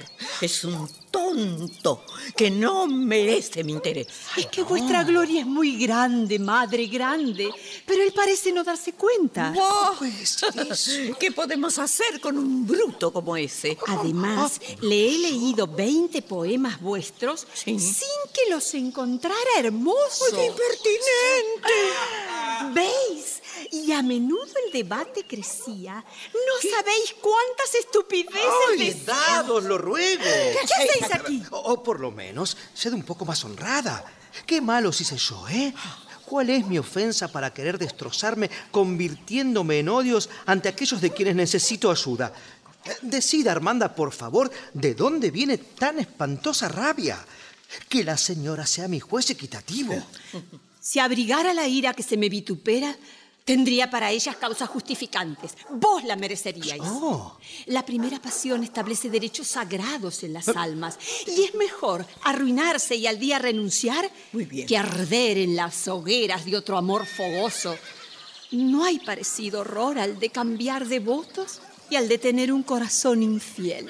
[0.41, 2.03] es un tonto
[2.35, 4.07] que no merece mi interés.
[4.37, 7.49] Es que vuestra gloria es muy grande, madre grande,
[7.85, 9.53] pero él parece no darse cuenta.
[11.19, 13.77] ¿Qué podemos hacer con un bruto como ese?
[13.87, 20.29] Además, le he leído 20 poemas vuestros sin que los encontrara hermosos.
[20.31, 21.73] ¡Qué impertinente!
[22.73, 23.41] ¿Veis?
[23.71, 25.95] Y a menudo el debate crecía.
[26.33, 28.41] No sabéis cuántas estupideces
[28.71, 30.23] ¡Ay, dados, lo ruego!
[30.23, 31.43] ¿Qué hacéis aquí?
[31.51, 34.03] O, o por lo menos, sed un poco más honrada.
[34.45, 35.73] ¿Qué malos hice yo, eh?
[36.25, 41.89] ¿Cuál es mi ofensa para querer destrozarme convirtiéndome en odios ante aquellos de quienes necesito
[41.89, 42.31] ayuda?
[42.85, 47.23] Eh, Decida, Armanda, por favor, ¿de dónde viene tan espantosa rabia?
[47.87, 49.95] Que la señora sea mi juez equitativo.
[50.79, 52.95] Si abrigara la ira que se me vitupera,
[53.49, 55.57] tendría para ellas causas justificantes.
[55.71, 56.83] Vos la mereceríais.
[56.85, 57.35] Oh.
[57.65, 63.17] La primera pasión establece derechos sagrados en las almas y es mejor arruinarse y al
[63.17, 64.07] día renunciar
[64.67, 67.75] que arder en las hogueras de otro amor fogoso.
[68.51, 73.23] No hay parecido horror al de cambiar de votos y al de tener un corazón
[73.23, 73.87] infiel.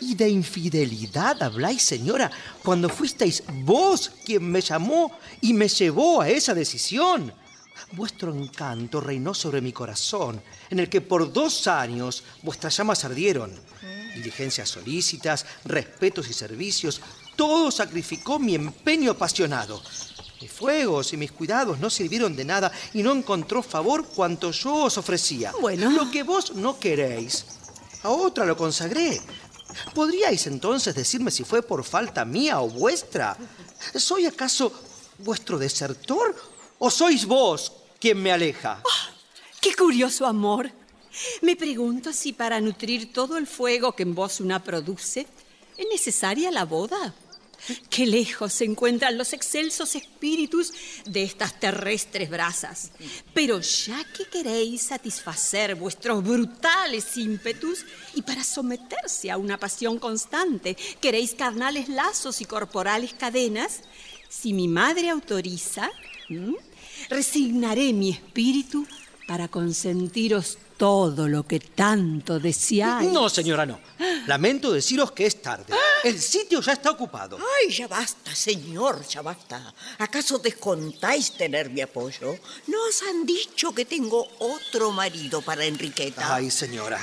[0.00, 2.30] ¿Y de infidelidad habláis, señora,
[2.62, 7.32] cuando fuisteis vos quien me llamó y me llevó a esa decisión?
[7.92, 13.52] Vuestro encanto reinó sobre mi corazón, en el que por dos años vuestras llamas ardieron.
[14.14, 17.00] Diligencias solícitas, respetos y servicios,
[17.36, 19.82] todo sacrificó mi empeño apasionado.
[20.40, 24.84] Mis fuegos y mis cuidados no sirvieron de nada y no encontró favor cuanto yo
[24.84, 25.52] os ofrecía.
[25.60, 25.90] Bueno.
[25.90, 27.46] Lo que vos no queréis,
[28.02, 29.20] a otra lo consagré.
[29.94, 33.36] ¿Podríais entonces decirme si fue por falta mía o vuestra?
[33.94, 34.72] ¿Soy acaso
[35.18, 36.34] vuestro desertor
[36.78, 38.82] o sois vos quien me aleja?
[39.60, 40.70] ¡Qué curioso amor!
[41.40, 45.26] Me pregunto si para nutrir todo el fuego que en vos una produce,
[45.76, 47.14] ¿es necesaria la boda?
[47.88, 50.72] Qué lejos se encuentran los excelsos espíritus
[51.06, 52.92] de estas terrestres brasas.
[53.34, 60.76] Pero ya que queréis satisfacer vuestros brutales ímpetus y para someterse a una pasión constante,
[61.00, 63.80] queréis carnales lazos y corporales cadenas,
[64.28, 65.90] si mi madre autoriza,
[66.28, 66.56] ¿m?
[67.08, 68.86] resignaré mi espíritu
[69.26, 73.10] para consentiros todo lo que tanto deseáis.
[73.10, 73.80] No, señora, no.
[74.26, 75.72] Lamento deciros que es tarde.
[76.04, 77.38] El sitio ya está ocupado.
[77.38, 79.74] Ay, ya basta, señor, ya basta.
[79.98, 82.38] ¿Acaso descontáis tener mi apoyo?
[82.66, 86.34] ¿No os han dicho que tengo otro marido para Enriqueta?
[86.34, 87.00] Ay, señora,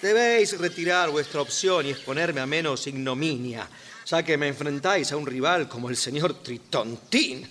[0.00, 3.68] debéis retirar vuestra opción y exponerme a menos ignominia,
[4.06, 7.48] ya que me enfrentáis a un rival como el señor Tritontín.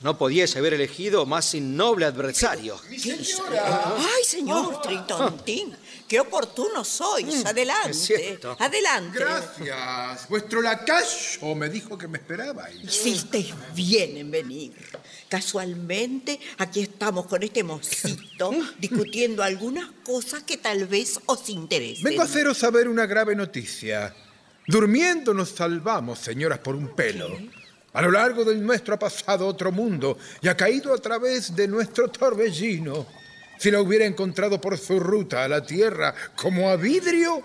[0.00, 2.80] No podíais haber elegido más innoble adversario.
[2.88, 5.74] Ay, señor Tritontín,
[6.06, 7.44] qué oportuno sois.
[7.44, 7.90] Adelante.
[7.90, 8.56] es cierto.
[8.60, 9.18] Adelante.
[9.18, 10.28] Gracias.
[10.28, 12.76] Vuestro lacayo me dijo que me esperabais.
[12.84, 14.72] Hicisteis bien en venir.
[15.28, 22.04] Casualmente, aquí estamos con este mocito discutiendo algunas cosas que tal vez os interesen.
[22.04, 24.14] Vengo a haceros saber una grave noticia.
[24.68, 27.36] Durmiendo nos salvamos, señoras, por un pelo.
[27.98, 31.66] A lo largo del nuestro ha pasado otro mundo y ha caído a través de
[31.66, 33.04] nuestro torbellino.
[33.58, 37.42] Si la hubiera encontrado por su ruta a la tierra como a vidrio,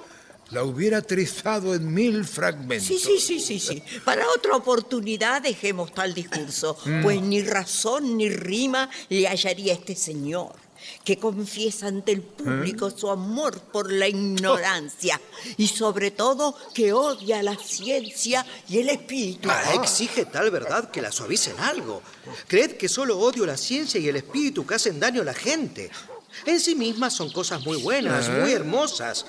[0.51, 2.85] la hubiera trizado en mil fragmentos.
[2.85, 3.83] Sí, sí, sí, sí, sí.
[4.05, 10.53] Para otra oportunidad dejemos tal discurso, pues ni razón ni rima le hallaría este señor,
[11.03, 15.19] que confiesa ante el público su amor por la ignorancia
[15.57, 19.49] y sobre todo que odia la ciencia y el espíritu.
[19.51, 22.01] Ah, exige tal verdad que la suavicen algo.
[22.47, 25.89] Creed que solo odio la ciencia y el espíritu que hacen daño a la gente.
[26.45, 29.25] En sí mismas son cosas muy buenas, muy hermosas,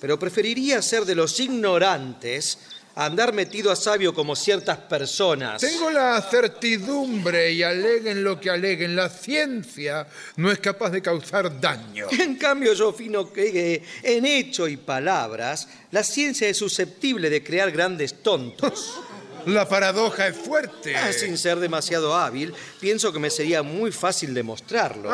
[0.00, 2.58] pero preferiría ser de los ignorantes
[2.96, 5.60] andar metido a sabio como ciertas personas.
[5.60, 11.60] Tengo la certidumbre y aleguen lo que aleguen, la ciencia no es capaz de causar
[11.60, 12.06] daño.
[12.26, 17.44] En cambio, yo opino que eh, en hecho y palabras, la ciencia es susceptible de
[17.44, 19.00] crear grandes tontos.
[19.46, 20.96] La paradoja es fuerte.
[20.96, 25.08] Ah, sin ser demasiado hábil, pienso que me sería muy fácil demostrarlo.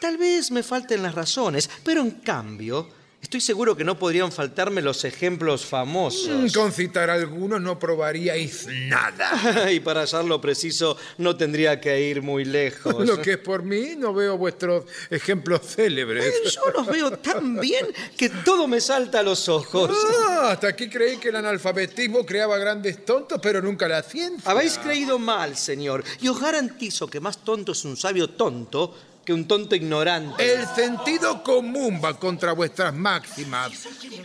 [0.00, 2.90] Tal vez me falten las razones, pero en cambio,
[3.24, 6.28] estoy seguro que no podrían faltarme los ejemplos famosos.
[6.28, 9.70] Mm, Con citar algunos no probaríais nada.
[9.72, 13.06] y para hallarlo preciso, no tendría que ir muy lejos.
[13.06, 16.34] Lo que es por mí, no veo vuestros ejemplos célebres.
[16.54, 19.90] Yo los veo tan bien que todo me salta a los ojos.
[20.28, 24.50] Ah, hasta aquí creí que el analfabetismo creaba grandes tontos, pero nunca la ciencia.
[24.50, 28.94] Habéis creído mal, señor, y os garantizo que más tonto es un sabio tonto
[29.24, 30.54] que un tonto ignorante.
[30.54, 33.72] El sentido común va contra vuestras máximas,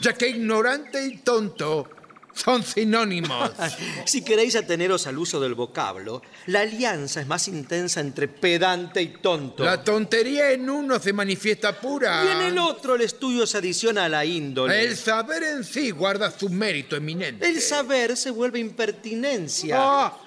[0.01, 1.87] ya que ignorante y tonto
[2.33, 3.51] son sinónimos.
[4.05, 9.07] Si queréis ateneros al uso del vocablo, la alianza es más intensa entre pedante y
[9.07, 9.63] tonto.
[9.63, 12.23] La tontería en uno se manifiesta pura.
[12.25, 14.83] Y en el otro el estudio se adiciona a la índole.
[14.83, 17.47] El saber en sí guarda su mérito eminente.
[17.47, 19.75] El saber se vuelve impertinencia.
[19.77, 20.17] Ah,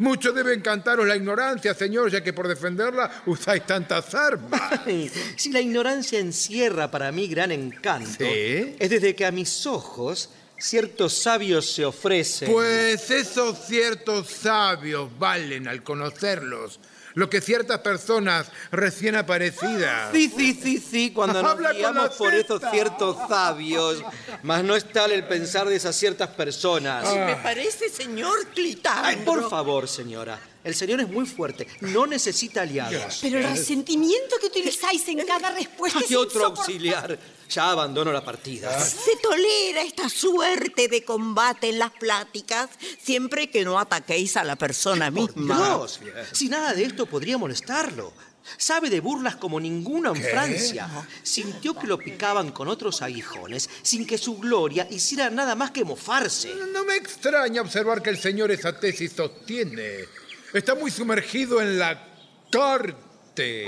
[0.00, 4.80] mucho debe encantaros la ignorancia, señor, ya que por defenderla usáis tantas armas.
[5.36, 8.76] Si la ignorancia encierra para mí gran encanto, ¿Sí?
[8.78, 12.50] es desde que a mis ojos ciertos sabios se ofrecen.
[12.50, 16.80] Pues esos ciertos sabios valen al conocerlos.
[17.14, 20.10] Lo que ciertas personas recién aparecidas.
[20.12, 22.70] Sí, sí, sí, sí, cuando nos Habla guiamos por esos testa.
[22.70, 24.02] ciertos sabios.
[24.42, 27.04] Mas no es tal el pensar de esas ciertas personas.
[27.14, 29.04] Me parece, señor Clitandro.
[29.04, 30.38] Ay, por favor, señora.
[30.62, 31.66] El señor es muy fuerte.
[31.80, 33.18] No necesita aliados.
[33.22, 37.18] Pero el resentimiento que utilizáis en cada respuesta es Hay otro auxiliar.
[37.48, 38.78] Ya abandono la partida.
[38.80, 42.70] Se tolera esta suerte de combate en las pláticas
[43.02, 45.56] siempre que no ataquéis a la persona misma.
[45.56, 46.00] Dios,
[46.32, 48.12] si nada de esto podría molestarlo.
[48.56, 50.88] Sabe de burlas como ninguno en Francia.
[51.22, 55.84] Sintió que lo picaban con otros aguijones sin que su gloria hiciera nada más que
[55.84, 56.54] mofarse.
[56.72, 60.04] No me extraña observar que el señor esa tesis sostiene.
[60.52, 62.06] Está muy sumergido en la
[62.50, 63.66] corte.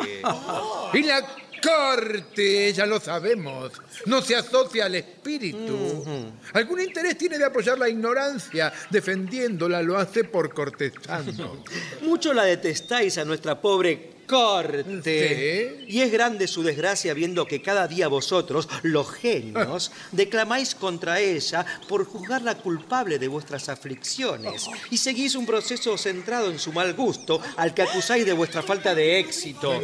[0.92, 1.26] Y la
[1.62, 3.72] corte, ya lo sabemos.
[4.06, 6.04] No se asocia al espíritu.
[6.52, 8.72] Algún interés tiene de apoyar la ignorancia.
[8.90, 11.62] Defendiéndola lo hace por cortesano.
[12.02, 15.84] Mucho la detestáis a nuestra pobre corte.
[15.88, 21.66] Y es grande su desgracia viendo que cada día vosotros, los genios, declamáis contra ella
[21.86, 24.68] por juzgarla culpable de vuestras aflicciones.
[24.90, 28.94] Y seguís un proceso centrado en su mal gusto al que acusáis de vuestra falta
[28.94, 29.78] de éxito.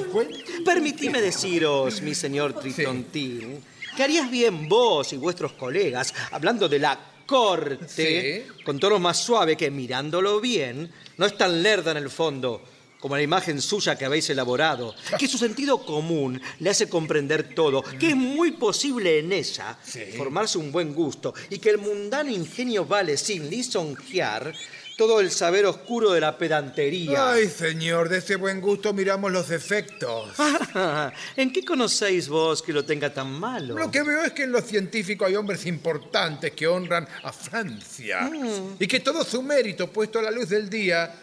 [0.65, 3.63] Permitidme deciros, mi señor Tritontín,
[3.95, 9.59] que harías bien vos y vuestros colegas, hablando de la corte, con tono más suave
[9.59, 12.63] que mirándolo bien, no es tan lerda en el fondo
[13.01, 17.83] como la imagen suya que habéis elaborado, que su sentido común le hace comprender todo,
[17.99, 19.79] que es muy posible en ella
[20.17, 24.53] formarse un buen gusto y que el mundano ingenio vale sin lisonjear
[24.97, 27.31] todo el saber oscuro de la pedantería.
[27.31, 30.31] Ay, señor, de ese buen gusto miramos los defectos.
[31.37, 33.77] ¿En qué conocéis vos que lo tenga tan malo?
[33.79, 38.23] Lo que veo es que en lo científico hay hombres importantes que honran a Francia
[38.29, 38.77] Mm.
[38.81, 41.15] y que todo su mérito puesto a la luz del día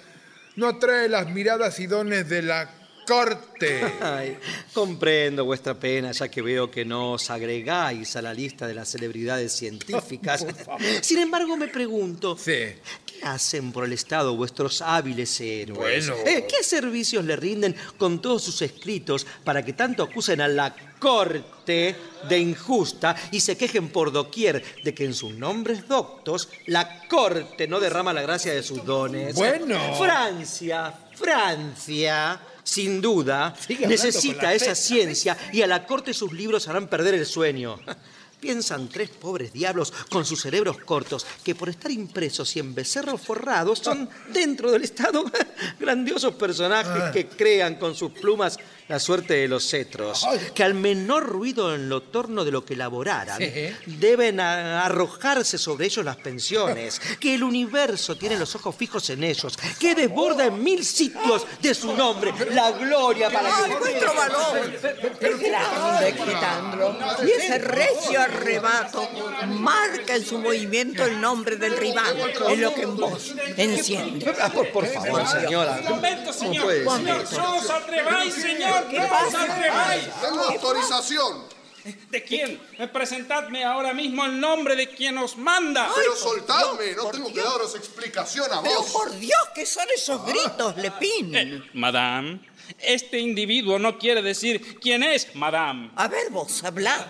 [0.56, 2.70] no atrae las miradas y dones de la
[3.06, 3.82] corte.
[4.02, 4.38] Ay,
[4.74, 8.90] comprendo vuestra pena, ya que veo que no os agregáis a la lista de las
[8.90, 10.46] celebridades científicas.
[11.02, 12.36] Sin embargo, me pregunto,
[13.20, 16.08] ¿qué hacen por el Estado vuestros hábiles héroes?
[16.08, 16.22] Bueno.
[16.26, 20.76] Eh, ¿Qué servicios le rinden con todos sus escritos para que tanto acusen a la
[21.00, 21.96] corte
[22.28, 27.68] de injusta y se quejen por doquier de que en sus nombres doctos la corte
[27.68, 29.36] no derrama la gracia de sus dones?
[29.36, 29.96] Bueno.
[29.98, 33.56] Francia, Francia, sin duda,
[33.88, 37.80] necesita esa ciencia y a la corte sus libros harán perder el sueño.
[38.46, 43.20] Piensan tres pobres diablos con sus cerebros cortos que por estar impresos y en becerros
[43.20, 45.26] forrados son dentro del Estado
[45.80, 51.24] grandiosos personajes que crean con sus plumas la suerte de los cetros, que al menor
[51.26, 53.52] ruido en lo torno de lo que elaboraran Sí.
[53.98, 59.58] deben arrojarse sobre ellos las pensiones, que el universo tiene los ojos fijos en ellos,
[59.80, 63.76] que desborda en mil sitios de su nombre la gloria para ¡Ay, que...
[63.78, 64.58] vuestro valor!
[65.20, 66.98] ¡Es grande, Quitandro!
[67.26, 69.10] Y ese recio arrebato
[69.48, 72.16] marca en su movimiento el nombre del rival,
[72.50, 74.32] en lo que en vos enciende.
[74.42, 75.82] Ah, Por, por favor, señora.
[75.90, 76.64] Momento, ¿Cómo señor.
[76.66, 78.75] puede Señor, no os atreváis, señor.
[78.90, 79.48] ¿Qué pasa?
[80.22, 81.55] Tengo autorización.
[82.10, 82.60] ¿De quién?
[82.92, 85.90] Presentadme ahora mismo el nombre de quien os manda.
[85.96, 88.92] Pero soltadme, no tengo que daros explicación a Pero vos.
[88.92, 91.36] por Dios, ¿qué son esos gritos, Lepín?
[91.36, 92.40] Eh, Madame,
[92.80, 95.92] este individuo no quiere decir quién es, Madame.
[95.96, 97.06] A ver vos, hablad.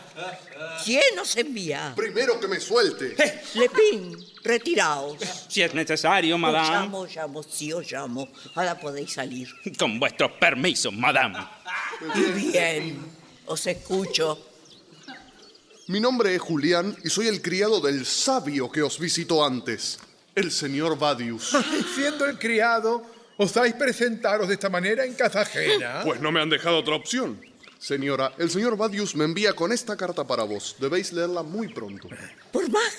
[0.84, 1.93] ¿Quién os envía?
[1.95, 3.15] Primero que me suelte.
[3.53, 5.17] Lepín, retiraos.
[5.47, 6.69] Si es necesario, Os Madame.
[6.69, 8.28] llamo, os llamo, sí os llamo.
[8.55, 9.47] Ahora podéis salir.
[9.80, 11.38] Con vuestro permiso, Madame.
[12.15, 12.21] Y
[12.51, 13.05] bien,
[13.45, 14.49] os escucho.
[15.88, 19.99] Mi nombre es Julián y soy el criado del sabio que os visitó antes,
[20.33, 21.55] el señor Vadius.
[21.95, 23.03] Siendo el criado,
[23.38, 26.01] ¿osáis presentaros de esta manera en casa ajena?
[26.03, 27.39] Pues no me han dejado otra opción.
[27.77, 30.75] Señora, el señor Vadius me envía con esta carta para vos.
[30.79, 32.09] Debéis leerla muy pronto.
[32.51, 32.95] Por más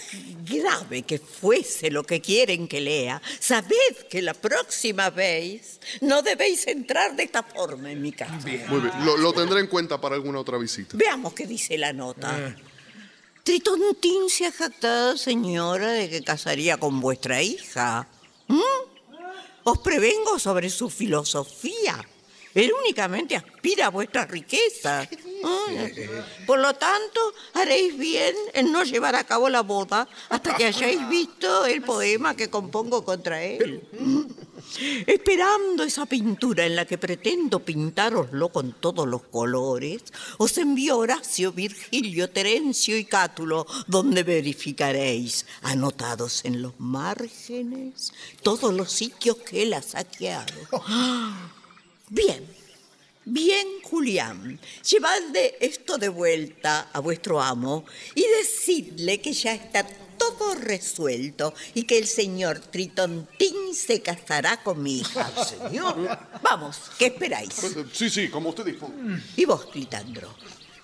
[0.49, 6.69] grave que fuese lo que quieren que lea, sabed que la próxima vez no debéis
[6.69, 8.47] entrar de esta forma en mi casa.
[8.69, 10.97] Muy bien, lo, lo tendré en cuenta para alguna otra visita.
[10.97, 12.55] Veamos qué dice la nota.
[13.47, 18.09] Tritontín se ha jactado, señora, de que casaría con vuestra hija.
[18.49, 18.59] ¿Mm?
[19.63, 22.05] Os prevengo sobre su filosofía.
[22.57, 25.09] Él únicamente aspira a vuestras riquezas.
[25.11, 26.47] ¿Mm?
[26.47, 27.21] Por lo tanto,
[27.53, 32.35] haréis bien en no llevar a cabo la boda hasta que hayáis visto el poema
[32.35, 33.87] que compongo contra él.
[33.93, 34.23] ¿Mm?
[35.07, 40.03] Esperando esa pintura en la que pretendo pintároslo con todos los colores,
[40.39, 48.91] os envío Horacio, Virgilio, Terencio y Cátulo, donde verificaréis, anotados en los márgenes, todos los
[48.91, 50.55] sitios que él ha saqueado.
[52.09, 52.47] Bien,
[53.25, 57.85] bien, Julián, llevadle esto de vuelta a vuestro amo
[58.15, 59.85] y decidle que ya está
[60.17, 65.33] todo resuelto y que el señor Tritontín se casará con mi hija.
[65.45, 66.19] Señor.
[66.43, 67.55] Vamos, ¿qué esperáis?
[67.93, 69.21] Sí, sí, como usted disponga.
[69.37, 70.33] Y vos, Clitandro,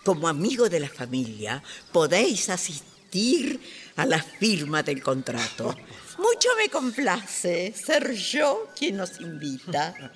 [0.04, 1.62] como amigo de la familia,
[1.92, 3.60] podéis asistir
[3.94, 5.76] a la firma del contrato.
[6.18, 10.12] Mucho me complace ser yo quien nos invita.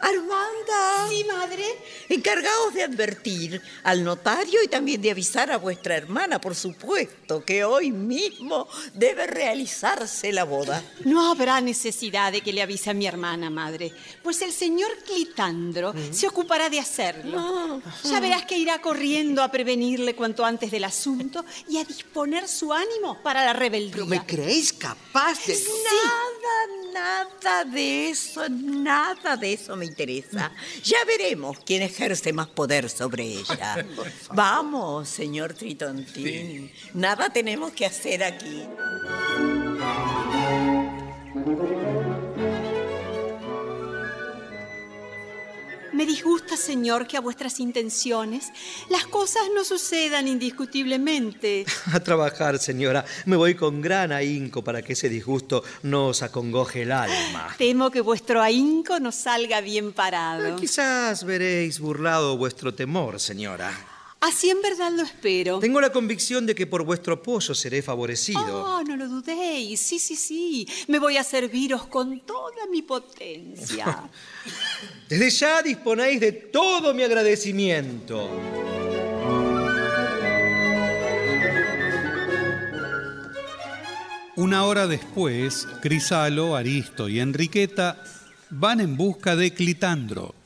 [0.00, 1.08] Armanda.
[1.08, 1.64] Sí, madre.
[2.08, 7.64] Encargaos de advertir al notario y también de avisar a vuestra hermana, por supuesto, que
[7.64, 10.82] hoy mismo debe realizarse la boda.
[11.04, 13.92] No habrá necesidad de que le avise a mi hermana, madre,
[14.22, 17.82] pues el señor Clitandro se ocupará de hacerlo.
[18.04, 22.72] Ya verás que irá corriendo a prevenirle cuanto antes del asunto y a disponer su
[22.72, 24.04] ánimo para la rebeldía.
[24.04, 25.58] ¿Me creéis capaz de...?
[25.84, 30.52] Nada, nada de eso, nada de eso me interesa.
[30.84, 33.86] Ya veremos quién ejerce más poder sobre ella.
[34.34, 36.70] Vamos, señor Tritontín.
[36.94, 38.64] Nada tenemos que hacer aquí.
[45.98, 48.52] Me disgusta, señor, que a vuestras intenciones
[48.88, 51.66] las cosas no sucedan indiscutiblemente.
[51.92, 53.04] A trabajar, señora.
[53.26, 57.52] Me voy con gran ahínco para que ese disgusto no os acongoje el alma.
[57.58, 60.54] Temo que vuestro ahínco no salga bien parado.
[60.54, 63.72] Quizás veréis burlado vuestro temor, señora.
[64.20, 65.60] Así en verdad lo espero.
[65.60, 68.64] Tengo la convicción de que por vuestro apoyo seré favorecido.
[68.64, 69.78] Oh, no lo dudéis.
[69.80, 70.66] Sí, sí, sí.
[70.88, 74.10] Me voy a serviros con toda mi potencia.
[75.08, 78.28] Desde ya disponéis de todo mi agradecimiento.
[84.34, 88.02] Una hora después, Crisalo, Aristo y Enriqueta
[88.50, 90.37] van en busca de Clitandro.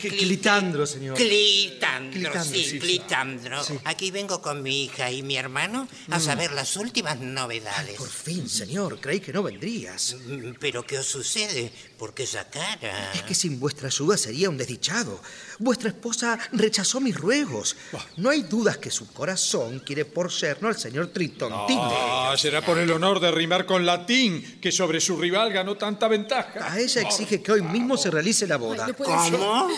[0.00, 1.16] Clitandro, señor.
[1.16, 2.78] Clitandro, sí.
[2.80, 3.62] Clitandro.
[3.84, 6.20] Aquí vengo con mi hija y mi hermano a Mm.
[6.20, 7.96] saber las últimas novedades.
[7.96, 10.16] Por fin, señor, creí que no vendrías.
[10.26, 11.70] Mm, ¿Pero qué os sucede?
[11.96, 13.12] ¿Por qué esa cara?
[13.14, 15.20] Es que sin vuestra ayuda sería un desdichado.
[15.58, 17.76] Vuestra esposa rechazó mis ruegos.
[18.16, 21.78] No hay dudas que su corazón quiere por yerno al señor Tritontín.
[21.80, 26.06] Ah, será por el honor de rimar con latín que sobre su rival ganó tanta
[26.08, 26.72] ventaja.
[26.72, 28.86] A ella exige que hoy mismo se realice la boda.
[28.96, 29.68] ¿Cómo?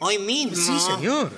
[0.00, 0.56] ¿Hoy mismo?
[0.56, 1.30] Sí, señor.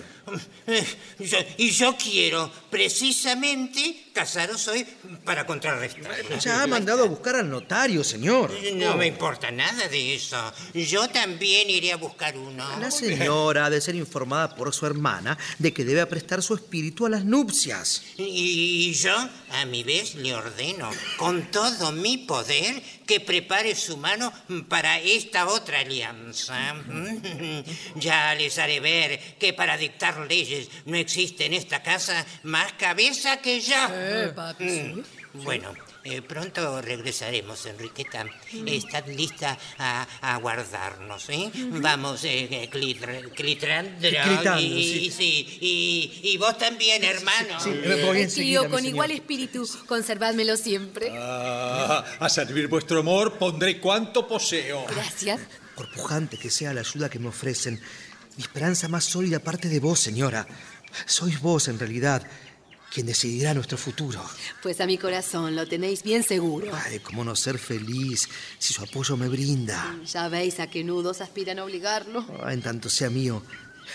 [0.68, 0.86] Eh,
[1.18, 4.86] yo- y yo quiero precisamente casaros hoy
[5.24, 6.38] para contrarrestar.
[6.38, 8.50] Ya ha mandado a buscar al notario, señor.
[8.74, 10.52] No me importa nada de eso.
[10.74, 12.64] Yo también iré a buscar uno.
[12.78, 17.06] La señora ha de ser informada por su hermana de que debe prestar su espíritu
[17.06, 18.02] a las nupcias.
[18.16, 19.16] Y yo,
[19.50, 24.32] a mi vez, le ordeno, con todo mi poder, que prepare su mano
[24.68, 26.74] para esta otra alianza.
[27.96, 33.38] Ya les haré ver que para dictar leyes no existe en esta casa más cabeza
[33.38, 33.76] que yo.
[34.02, 34.64] Eh, papi,
[35.34, 35.44] Mm.
[35.44, 35.72] Bueno,
[36.04, 38.26] eh, pronto regresaremos, Enriqueta.
[38.66, 41.50] Estad lista a, a guardarnos, ¿eh?
[41.80, 44.10] Vamos, eh, eh, Clitr- Clitrandro.
[44.10, 45.10] Clitandro, y, sí.
[45.10, 47.58] sí, y, y vos también, hermano.
[47.60, 48.84] sí, me voy Eh, tío, con señor.
[48.94, 51.08] igual espíritu, conservádmelo siempre.
[51.16, 54.84] Ah, a servir vuestro amor pondré cuanto poseo.
[54.94, 55.40] Gracias.
[55.74, 57.80] Por pujante que sea la ayuda que me ofrecen,
[58.36, 60.46] mi esperanza más sólida parte de vos, señora.
[61.06, 62.22] Sois vos, en realidad,
[62.92, 64.22] quien decidirá nuestro futuro.
[64.62, 66.70] Pues a mi corazón lo tenéis bien seguro.
[66.74, 68.28] Ay, cómo no ser feliz
[68.58, 69.96] si su apoyo me brinda.
[70.04, 72.26] Ya veis a qué nudos aspiran a obligarlo.
[72.42, 73.42] Ah, en tanto sea mío,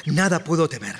[0.05, 0.95] nada puedo temer.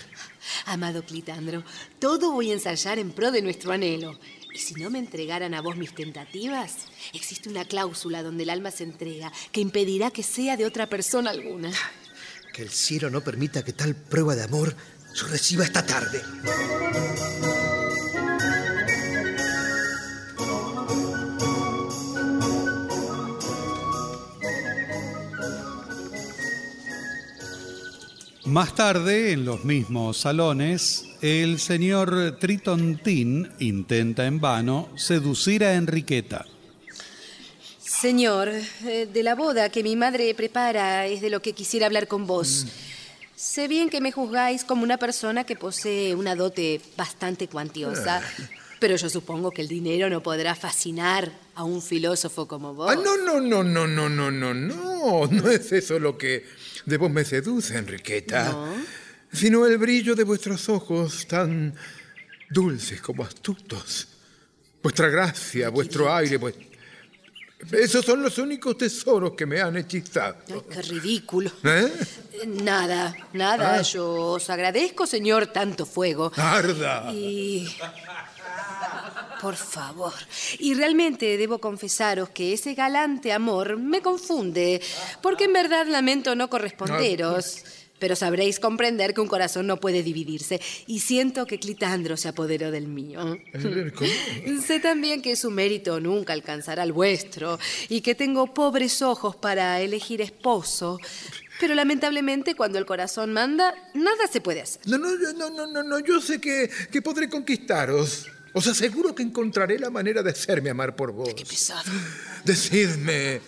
[0.66, 1.64] Amado Clitandro,
[2.00, 4.18] todo voy a ensayar en pro de nuestro anhelo.
[4.54, 8.72] Y si no me entregaran a vos mis tentativas, existe una cláusula donde el alma
[8.72, 11.72] se entrega que impedirá que sea de otra persona alguna.
[12.54, 14.76] Que el cielo no permita que tal prueba de amor
[15.14, 16.22] yo reciba esta tarde.
[28.48, 36.46] Más tarde, en los mismos salones, el señor Tritontín intenta en vano seducir a Enriqueta.
[37.78, 42.08] Señor, eh, de la boda que mi madre prepara es de lo que quisiera hablar
[42.08, 42.68] con vos.
[43.36, 48.22] Sé bien que me juzgáis como una persona que posee una dote bastante cuantiosa,
[48.80, 52.92] pero yo supongo que el dinero no podrá fascinar a un filósofo como vos.
[52.92, 55.28] Ah, no, no, no, no, no, no, no, no.
[55.28, 56.46] No es eso lo que
[56.88, 58.56] de vos me seduce, Enriqueta.
[59.32, 61.74] Sino el brillo de vuestros ojos tan
[62.50, 64.08] dulces como astutos.
[64.82, 66.66] Vuestra gracia, vuestro aire, vuest-
[67.74, 70.38] Esos son los únicos tesoros que me han hechizado.
[70.48, 71.52] Ay, qué ridículo.
[71.64, 71.92] ¿Eh?
[72.32, 73.80] Eh, Nada, nada.
[73.80, 73.82] Ah.
[73.82, 74.08] Yo
[74.38, 76.32] os agradezco, señor, tanto fuego.
[76.38, 77.12] Arda.
[77.14, 77.68] Y...
[79.42, 80.14] Por favor.
[80.60, 84.82] Y realmente debo confesaros que ese galante amor me confunde,
[85.22, 87.64] porque en verdad lamento no corresponderos.
[88.00, 92.70] Pero sabréis comprender que un corazón no puede dividirse, y siento que Clitandro se apoderó
[92.70, 93.40] del mío.
[94.64, 97.58] Sé también que su mérito nunca alcanzará el vuestro,
[97.90, 101.00] y que tengo pobres ojos para elegir esposo.
[101.60, 104.82] Pero lamentablemente, cuando el corazón manda, nada se puede hacer.
[104.86, 108.28] No, no, no, no, no, no, yo sé que, que podré conquistaros.
[108.58, 111.32] Os aseguro que encontraré la manera de hacerme amar por vos.
[111.36, 111.92] Qué pesado.
[112.44, 113.40] Decidme,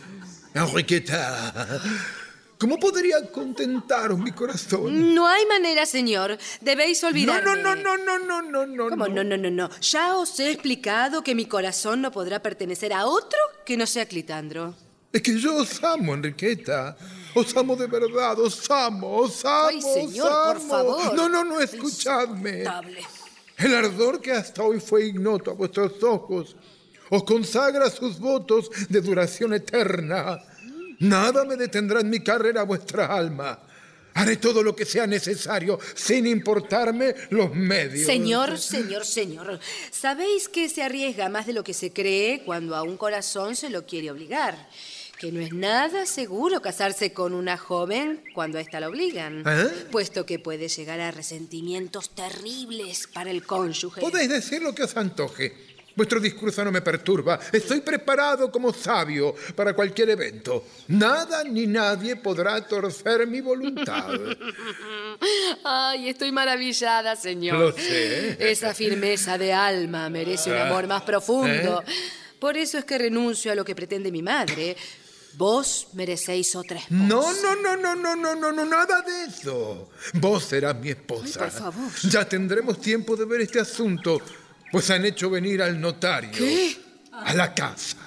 [0.53, 1.81] Enriqueta,
[2.59, 5.15] ¿cómo podría contentaros mi corazón?
[5.15, 6.37] No hay manera, señor.
[6.61, 7.43] Debéis olvidarme.
[7.43, 8.89] No, no, no, no, no, no, no.
[8.89, 9.07] ¿Cómo?
[9.07, 9.69] No, no, no, no.
[9.81, 14.05] Ya os he explicado que mi corazón no podrá pertenecer a otro que no sea
[14.05, 14.75] Clitandro.
[15.11, 16.95] Es que yo os amo, Enriqueta.
[17.33, 19.69] Os amo de verdad, os amo, os amo.
[19.69, 21.15] Ay, señor, os por favor.
[21.15, 22.59] No, no, no, escuchadme.
[22.59, 23.18] Insoportable.
[23.59, 26.55] El ardor que hasta hoy fue ignoto a vuestros ojos
[27.09, 30.39] os consagra sus votos de duración eterna.
[30.99, 33.59] Nada me detendrá en mi carrera vuestra alma.
[34.13, 38.05] Haré todo lo que sea necesario, sin importarme los medios.
[38.05, 39.59] Señor, señor, señor.
[39.91, 43.69] Sabéis que se arriesga más de lo que se cree cuando a un corazón se
[43.69, 44.67] lo quiere obligar.
[45.19, 49.43] Que no es nada seguro casarse con una joven cuando a esta la obligan.
[49.45, 49.67] ¿Eh?
[49.91, 53.99] Puesto que puede llegar a resentimientos terribles para el cónyuge.
[53.99, 55.53] Podéis decir lo que os antoje.
[55.93, 57.37] Vuestro discurso no me perturba.
[57.51, 60.63] Estoy preparado como sabio para cualquier evento.
[60.87, 64.07] Nada ni nadie podrá torcer mi voluntad.
[65.65, 67.59] Ay, estoy maravillada, señor.
[67.59, 68.37] Lo sé.
[68.39, 71.83] Esa firmeza de alma merece un amor más profundo.
[71.85, 71.91] ¿Eh?
[72.39, 74.77] Por eso es que renuncio a lo que pretende mi madre.
[75.33, 76.95] Vos merecéis otra esposa.
[76.95, 79.89] No, no, no, no, no, no, no, no, nada de eso.
[80.13, 81.45] Vos serás mi esposa.
[81.45, 81.91] Ay, por favor.
[82.09, 84.19] Ya tendremos tiempo de ver este asunto,
[84.71, 86.31] pues han hecho venir al notario.
[86.31, 86.77] ¿Qué?
[87.11, 87.97] A la casa.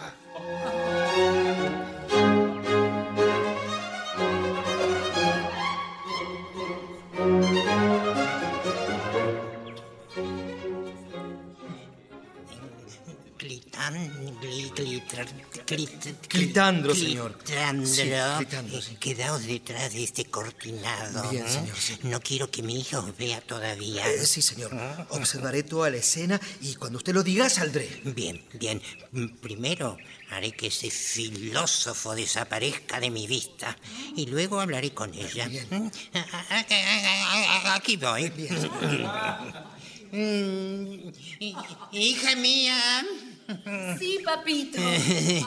[13.39, 13.95] Clitán,
[14.41, 15.27] gli- glitr-
[15.77, 17.39] clit- Clitandro, señor.
[17.39, 17.87] Clitandro.
[17.87, 18.03] Sí,
[18.39, 21.31] Clitandro, Quedaos detrás de este cortinado.
[21.31, 21.51] Bien, ¿eh?
[21.51, 21.97] señor, sí.
[22.03, 24.09] No quiero que mi hija os vea todavía.
[24.11, 24.70] Eh, sí, señor.
[25.11, 28.01] Observaré toda la escena y cuando usted lo diga saldré.
[28.05, 28.81] Bien, bien.
[29.12, 29.97] Mm, Primero
[30.31, 33.77] haré que ese filósofo desaparezca de mi vista
[34.16, 35.49] y luego hablaré con ella.
[35.70, 38.33] Mm, a- a- Aquí voy.
[40.14, 41.11] Mm,
[41.41, 41.57] hi-
[41.93, 43.03] Hija mía.
[43.99, 44.78] Sí, papito.
[44.80, 45.45] Me-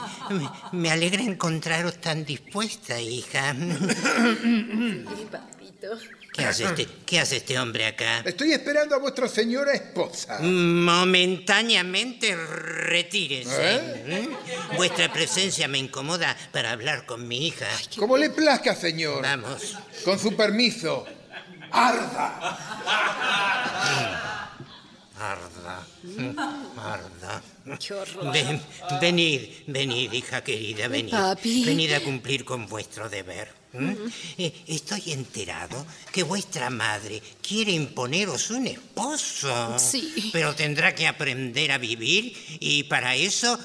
[0.72, 3.54] Me alegra encontraros tan dispuesta, hija.
[3.54, 5.98] Sí, papito.
[6.32, 8.20] ¿Qué hace este, qué hace este hombre acá?
[8.24, 10.38] Estoy esperando a vuestra señora esposa.
[10.42, 14.28] Momentáneamente retírese.
[14.70, 14.76] ¿Mm?
[14.76, 17.66] Vuestra presencia me incomoda para hablar con mi hija.
[17.98, 19.22] Como le plazca, señor.
[19.22, 19.76] Vamos.
[20.04, 21.06] Con su permiso.
[21.70, 22.58] ¡Arda!
[25.18, 25.86] Arda.
[26.78, 27.42] Arda.
[27.78, 28.32] Qué horror.
[28.32, 28.60] Ven-
[29.00, 31.10] venid, venid, hija querida, venid.
[31.10, 31.64] Papi.
[31.64, 33.48] Venid a cumplir con vuestro deber.
[34.38, 39.78] Eh, Estoy enterado que vuestra madre quiere imponeros un esposo.
[39.78, 40.30] Sí.
[40.32, 43.58] Pero tendrá que aprender a vivir y para eso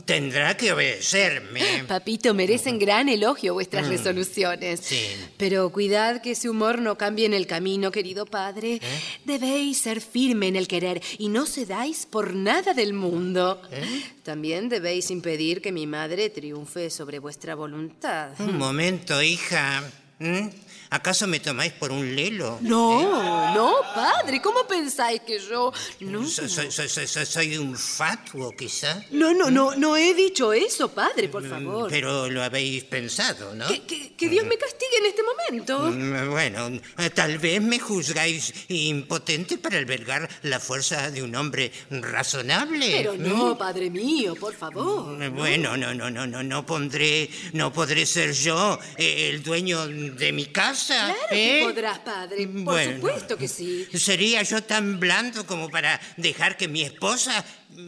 [0.00, 1.84] tendrá que obedecerme.
[1.86, 3.90] Papito, merecen gran elogio vuestras Mm.
[3.90, 4.80] resoluciones.
[4.80, 5.00] Sí.
[5.36, 8.76] Pero cuidad que ese humor no cambie en el camino, querido padre.
[8.76, 8.80] ¿Eh?
[9.24, 13.60] Debéis ser firme en el querer y no cedáis por nada del mundo.
[13.70, 14.02] ¿Eh?
[14.22, 18.30] También debéis impedir que mi madre triunfe sobre vuestra voluntad.
[18.40, 19.82] Un momento, hija.
[20.20, 20.50] ¿m?
[20.92, 22.58] ¿Acaso me tomáis por un lelo?
[22.60, 25.72] No, no, padre, ¿cómo pensáis que yo...
[26.00, 29.02] No, Soy, un fatuo, quizá.
[29.10, 31.88] no, no, no, no he dicho eso, padre, por favor.
[31.88, 33.66] Pero lo habéis pensado, ¿no?
[33.68, 35.78] Que, que- que Dios me castigue en este momento.
[35.90, 36.68] Mm, Bueno,
[36.98, 42.86] eh, tal vez me juzgáis impotente para albergar la fuerza de un hombre razonable.
[42.98, 45.18] Pero no, padre mío, por favor.
[45.18, 49.86] Mm, Bueno, no, no, no, no, no pondré, no podré ser yo eh, el dueño
[49.88, 50.81] de mi casa.
[50.86, 51.58] Claro ¿eh?
[51.60, 52.46] que podrás, padre.
[52.46, 52.94] Por Bueno.
[52.96, 53.86] supuesto que sí.
[53.94, 57.44] ¿Sería yo tan blando como para dejar que mi esposa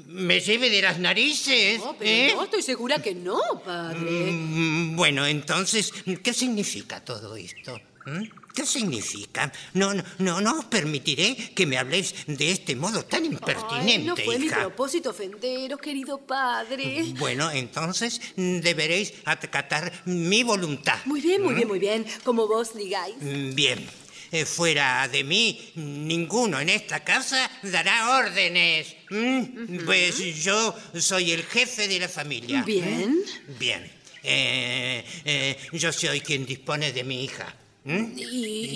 [0.07, 1.79] me lleve de las narices?
[1.79, 2.33] No, pero ¿eh?
[2.35, 4.01] no, estoy segura que no, padre.
[4.33, 5.93] Mm, Bueno, entonces,
[6.23, 7.81] ¿qué significa todo esto?
[8.07, 8.25] ¿Mm?
[8.55, 9.53] ¿Qué significa?
[9.73, 14.05] No, no, no, no os permitiré que me habléis de este modo tan impertinente, Ay,
[14.05, 14.61] no fue mi hija.
[14.61, 17.05] propósito ofenderos, querido padre.
[17.19, 20.99] Bueno, entonces mm, deberéis acatar mi voluntad.
[21.05, 22.07] Muy bien, muy bien, muy bien.
[22.23, 23.17] Como vos digáis.
[23.21, 23.87] Mm, Bien.
[24.33, 28.97] Eh, fuera de mí, ninguno en esta casa dará órdenes.
[29.11, 29.49] ¿m?
[29.85, 32.63] Pues yo soy el jefe de la familia.
[32.63, 33.17] Bien.
[33.61, 33.89] Bien.
[34.25, 37.55] Eh, eh, yo soy quien dispone de mi hija.
[37.85, 38.17] ¿Mm?
[38.17, 38.25] Y,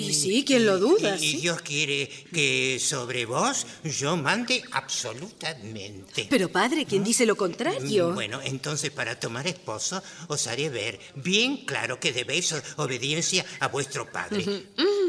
[0.08, 1.16] y sí, ¿quién lo duda?
[1.16, 1.36] Y, sí?
[1.38, 6.26] Dios quiere que sobre vos yo mande absolutamente.
[6.28, 8.10] Pero padre, ¿quién dice lo contrario?
[8.10, 13.68] Mm, Bueno, entonces para tomar esposo os haré ver bien claro que debéis obediencia a
[13.68, 14.44] vuestro padre,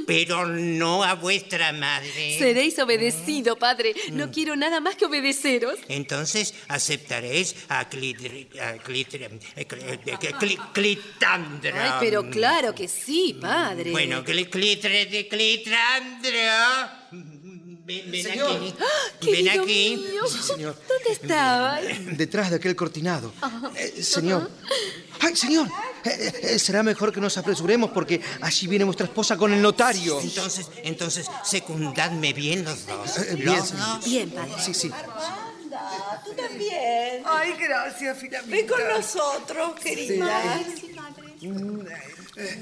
[0.08, 2.38] pero no a vuestra madre.
[2.40, 3.94] Seréis obedecido, padre.
[4.12, 4.16] Mm.
[4.16, 5.78] No quiero nada más que obedeceros.
[5.90, 8.78] Entonces aceptaréis a, Clitri- a
[10.74, 11.84] Clitandra.
[11.84, 13.89] Ay, pero claro que sí, padre.
[13.92, 17.08] Bueno, cli- Clitre de Clitandra.
[17.12, 18.56] Ven, ven Señor.
[18.58, 18.74] aquí.
[18.80, 18.86] ¡Ah,
[19.22, 19.98] Ven querido aquí.
[20.12, 20.22] mío!
[20.28, 20.76] Sí, señor.
[20.88, 21.82] ¿Dónde estabas?
[22.18, 23.34] Detrás de aquel cortinado.
[23.76, 24.50] Eh, señor.
[25.22, 25.68] ¡Ay, señor!
[26.06, 30.22] Eh, eh, será mejor que nos apresuremos porque allí viene vuestra esposa con el notario.
[30.22, 33.18] Entonces, entonces, secundadme bien los dos.
[33.18, 34.06] Eh, bien, Los dos.
[34.06, 34.52] Bien, padre.
[34.64, 34.92] Sí, sí.
[36.26, 37.24] Tú también.
[37.26, 38.52] Ay, gracias, Filamita.
[38.56, 40.62] Ven con nosotros, querida.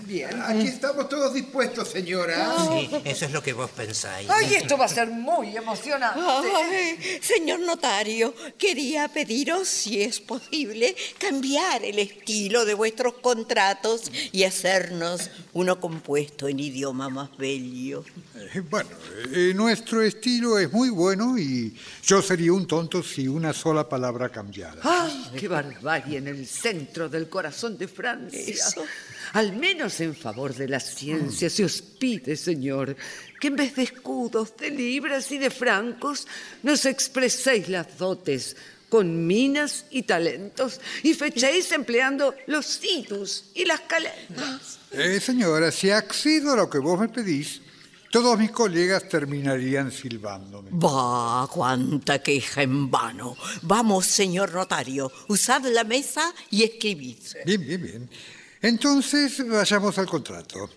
[0.05, 2.55] Bien, aquí estamos todos dispuestos, señora.
[2.67, 4.27] Sí, eso es lo que vos pensáis.
[4.29, 6.19] Ay, esto va a ser muy emocionante.
[6.19, 14.43] Ay, señor notario, quería pediros, si es posible, cambiar el estilo de vuestros contratos y
[14.43, 18.03] hacernos uno compuesto en idioma más bello.
[18.35, 18.89] Eh, Bueno,
[19.33, 24.29] eh, nuestro estilo es muy bueno y yo sería un tonto si una sola palabra
[24.29, 24.81] cambiara.
[24.83, 28.39] Ay, qué barbarie en el centro del corazón de Francia.
[28.39, 28.83] Eso.
[29.33, 32.95] Al menos en favor de la ciencia se os pide, señor,
[33.39, 36.27] que en vez de escudos, de libras y de francos,
[36.63, 38.55] nos expreséis las dotes
[38.89, 44.79] con minas y talentos y fechéis empleando los citus y las calendas.
[44.91, 47.61] Eh, señora, si accedo a lo que vos me pedís,
[48.09, 50.69] todos mis colegas terminarían silbándome.
[50.71, 53.35] Bah, cuánta queja en vano.
[53.63, 57.17] Vamos, señor notario, usad la mesa y escribid.
[57.45, 58.09] Bien, bien, bien.
[58.61, 60.69] Entonces, vayamos al contrato.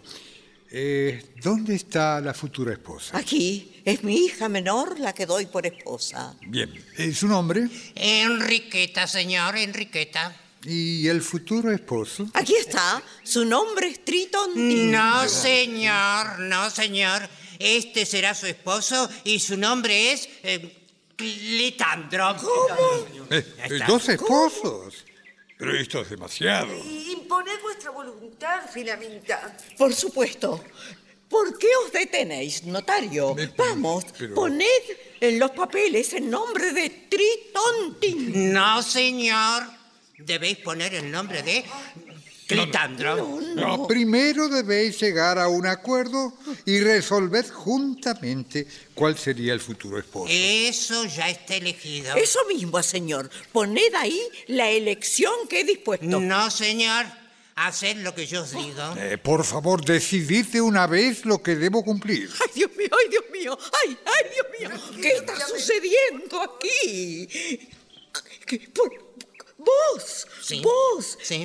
[0.73, 3.17] Eh, ¿Dónde está la futura esposa?
[3.17, 6.37] Aquí es mi hija menor la que doy por esposa.
[6.47, 6.73] Bien.
[6.97, 7.69] Eh, ¿Su nombre?
[7.97, 10.37] Enriqueta, señor, Enriqueta.
[10.65, 12.29] ¿Y el futuro esposo?
[12.35, 13.03] Aquí está.
[13.25, 14.91] Su nombre es Triton.
[14.91, 17.29] No, señor, no, señor.
[17.59, 20.87] Este será su esposo y su nombre es eh,
[21.17, 22.37] Clitandro.
[23.31, 23.81] Eh, eh.
[23.87, 25.05] ¿Dos esposos?
[25.61, 26.75] Pero esto es demasiado.
[26.75, 29.55] Imponed vuestra voluntad, Filamita.
[29.77, 30.65] Por supuesto.
[31.29, 33.37] ¿Por qué os detenéis, notario?
[33.57, 34.67] Vamos, pero- poned
[35.21, 38.01] en los papeles el nombre de Triton.
[38.01, 38.53] Tin.
[38.55, 39.65] No, señor.
[40.19, 41.63] Debéis poner el nombre de
[42.55, 43.41] Clitandro.
[43.55, 46.33] No, primero debéis llegar a un acuerdo
[46.67, 50.27] y resolver juntamente cuál sería el futuro esposo.
[50.33, 52.15] Eso ya está elegido.
[52.17, 53.31] Eso mismo, señor.
[53.53, 56.07] Poned ahí la elección que he dispuesto.
[56.07, 57.07] No, señor.
[57.57, 58.95] Haced lo que yo os digo.
[58.97, 62.31] Eh, por favor, decidid de una vez lo que debo cumplir.
[62.41, 65.03] Ay, Dios mío, ay, Dios mío, ay, ay, Dios mío.
[65.03, 67.29] ¿Qué está sucediendo aquí?
[68.47, 69.11] ¿Qué- por-
[69.59, 71.45] Vos, Sí, vos, sí.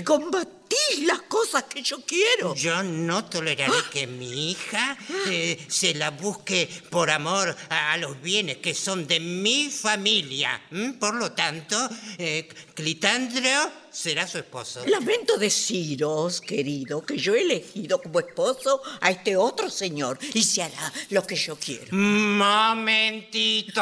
[0.75, 2.55] Combatís las cosas que yo quiero.
[2.55, 4.97] Yo no toleraré que mi hija
[5.27, 10.61] eh, se la busque por amor a, a los bienes que son de mi familia.
[10.99, 11.77] Por lo tanto,
[12.17, 14.85] eh, Clitandro será su esposo.
[14.87, 20.63] Lamento deciros, querido, que yo he elegido como esposo a este otro señor y se
[20.63, 21.95] hará lo que yo quiero.
[21.95, 23.81] Momentito,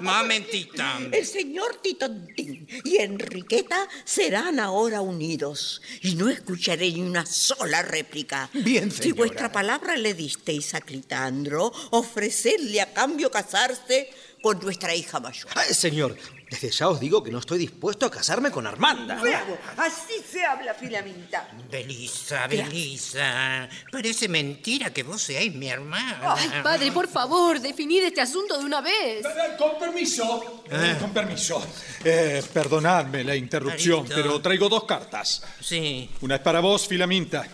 [0.00, 0.82] momentito.
[1.12, 8.48] El señor Titontín y Enriqueta serán ahora unidos y no escucharé ni una sola réplica.
[8.54, 9.16] Bien, Si señora.
[9.18, 14.08] vuestra palabra le disteis a Clitandro, ofrecerle a cambio casarse
[14.42, 15.48] con nuestra hija mayor.
[15.54, 16.16] Ay, señor,
[16.50, 19.16] desde ya os digo que no estoy dispuesto a casarme con Armanda.
[19.20, 21.48] Bravo, así se habla, Filamita.
[21.70, 26.34] Belisa, Belisa, parece mentira que vos seáis mi hermana.
[26.36, 29.26] Ay, padre, por favor, definid este asunto de una vez.
[29.58, 31.64] Con permiso, eh, con permiso.
[32.04, 35.42] Eh, perdonadme la interrupción, pero traigo dos cartas.
[35.60, 37.46] Sí, Una es para vos, Filaminta.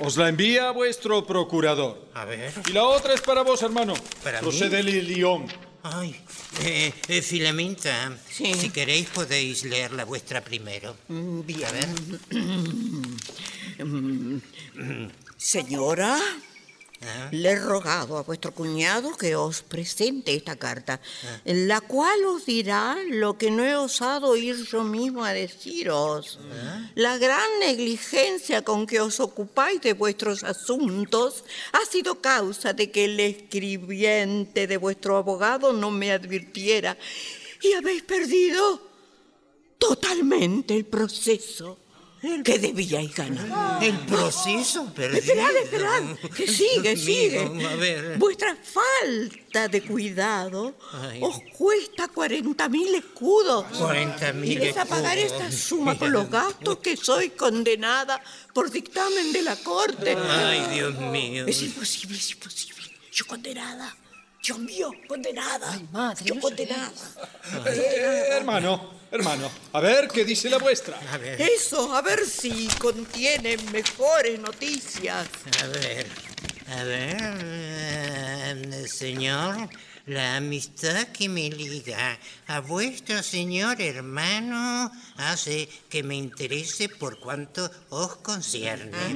[0.00, 2.08] Os la envía vuestro procurador.
[2.14, 2.52] a ver.
[2.66, 3.94] Y la otra es para vos, hermano.
[4.24, 4.48] ¿Para mí?
[4.48, 5.46] Procede de Lyon.
[5.86, 6.16] Ay,
[6.62, 8.54] eh, eh, Filaminta, Sí.
[8.54, 10.96] si queréis podéis leer la vuestra primero.
[11.08, 11.64] Mm, Bien.
[11.68, 11.88] A ver.
[13.84, 14.38] Mm,
[15.36, 16.16] Señora,
[17.02, 17.28] Ah.
[17.32, 21.00] le he rogado a vuestro cuñado que os presente esta carta,
[21.44, 26.38] en la cual os dirá lo que no he osado ir yo mismo a deciros.
[26.94, 33.04] La gran negligencia con que os ocupáis de vuestros asuntos ha sido causa de que
[33.04, 36.96] el escribiente de vuestro abogado no me advirtiera
[37.62, 38.80] y habéis perdido
[39.78, 41.83] totalmente el proceso.
[42.44, 43.82] Que debíais ganar.
[43.82, 45.18] El proceso perdido.
[45.20, 46.02] Esperad, esperad,
[46.36, 47.48] que sigue, Dios sigue.
[47.48, 48.18] mío, a ver.
[48.18, 51.20] Vuestra falta de cuidado Ay.
[51.22, 53.64] os cuesta 40 mil escudos.
[53.72, 55.44] 40.000 Y vais a pagar escudos.
[55.46, 58.22] esta suma por los gastos que soy condenada
[58.52, 60.16] por dictamen de la corte.
[60.16, 61.46] Ay, Dios mío.
[61.46, 62.84] Es imposible, es imposible.
[63.12, 63.94] Yo condenada.
[64.42, 65.72] Dios mío, condenada.
[65.72, 66.24] Ay, madre.
[66.26, 66.92] Yo condenada.
[67.66, 70.98] Eh, hermano, hermano, a ver qué dice la vuestra.
[71.12, 75.26] A ver, Eso, a ver si contiene mejores noticias.
[75.62, 76.06] a ver,
[76.68, 79.68] a ver, señor,
[80.06, 87.70] la amistad que me liga a vuestro señor hermano hace que me interese por cuanto
[87.88, 89.14] os concierne.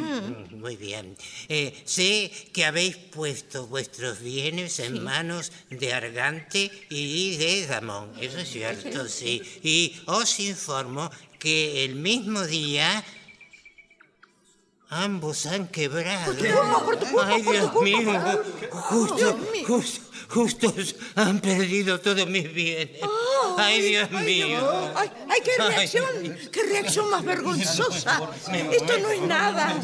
[0.51, 1.17] Muy bien.
[1.49, 8.13] Eh, sé que habéis puesto vuestros bienes en manos de Argante y de Gamón.
[8.21, 9.43] Eso es cierto, sí.
[9.63, 13.05] Y os informo que el mismo día
[14.91, 16.35] Ambos han quebrado.
[17.23, 18.43] Ay, Dios mío.
[18.71, 23.01] Justo, justo, justos han perdido todos mis bienes.
[23.57, 24.93] Ay, Dios mío.
[24.95, 28.31] Ay, ay, qué reacción, qué reacción más vergonzosa.
[28.73, 29.81] Esto no es nada.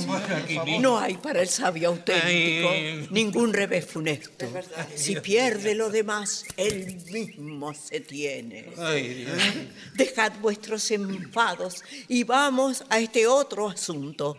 [0.80, 2.70] No hay para el sabio auténtico
[3.10, 4.46] ningún revés funesto.
[4.94, 8.72] Si pierde lo demás, él mismo se tiene.
[9.94, 14.36] Dejad vuestros enfados y vamos a este otro asunto.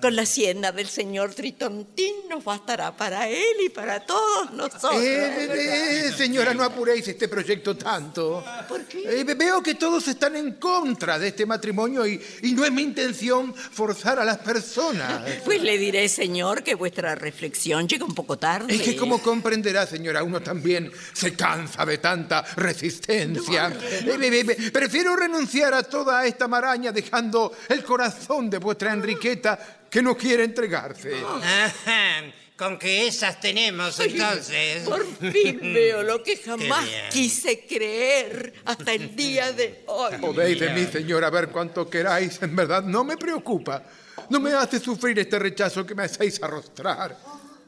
[0.00, 5.02] Con la hacienda del señor Tritontín nos bastará para él y para todos nosotros.
[5.02, 8.44] Eh, eh, eh, señora, no apuréis este proyecto tanto.
[8.68, 9.20] ¿Por qué?
[9.20, 12.82] Eh, veo que todos están en contra de este matrimonio y, y no es mi
[12.82, 15.22] intención forzar a las personas.
[15.44, 18.74] Pues le diré, señor, que vuestra reflexión llega un poco tarde.
[18.74, 23.68] Es que como comprenderá, señora, uno también se cansa de tanta resistencia.
[23.68, 29.58] Eh, eh, eh, Prefiero renunciar a toda esta maraña dejando el corazón de vuestra Enriqueta
[29.90, 31.14] que no quiere entregarse.
[31.14, 32.22] Ajá,
[32.56, 34.82] con que esas tenemos entonces.
[34.84, 40.16] Por fin veo lo que jamás quise creer hasta el día de hoy.
[40.20, 42.40] Podéis de mí, señora, ver cuanto queráis.
[42.42, 43.82] En verdad, no me preocupa.
[44.30, 47.16] No me hace sufrir este rechazo que me hacéis arrostrar.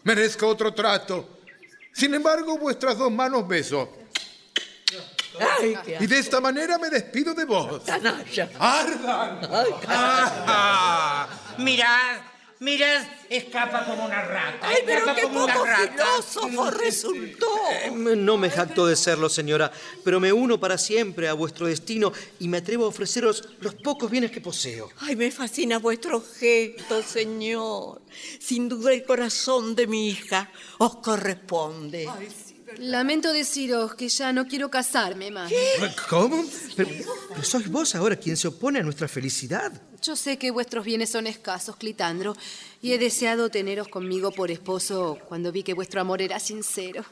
[0.04, 1.38] Merezco otro trato.
[1.92, 3.92] Sin embargo, vuestras dos manos beso.
[5.60, 7.82] Ay, qué Y de esta manera me despido de vos.
[7.84, 8.50] canalla.
[8.58, 9.40] ¡Ardan!
[9.52, 10.44] Ay, canalla.
[10.46, 11.28] Ah,
[11.58, 12.20] mirad,
[12.60, 14.68] mirad, escapa como una rata.
[14.68, 16.04] Ay, pero escapa qué como una poco rata.
[16.04, 17.46] filósofo resultó.
[18.16, 19.70] No me jacto de serlo, señora,
[20.04, 24.10] pero me uno para siempre a vuestro destino y me atrevo a ofreceros los pocos
[24.10, 24.90] bienes que poseo.
[25.00, 28.02] Ay, me fascina vuestro gesto, señor.
[28.38, 32.08] Sin duda el corazón de mi hija os corresponde.
[32.76, 35.50] Lamento deciros que ya no quiero casarme más.
[36.08, 36.44] ¿Cómo?
[36.76, 36.90] Pero,
[37.30, 39.72] pero sois vos ahora quien se opone a nuestra felicidad.
[40.02, 42.36] Yo sé que vuestros bienes son escasos, Clitandro,
[42.82, 47.04] y he deseado teneros conmigo por esposo cuando vi que vuestro amor era sincero.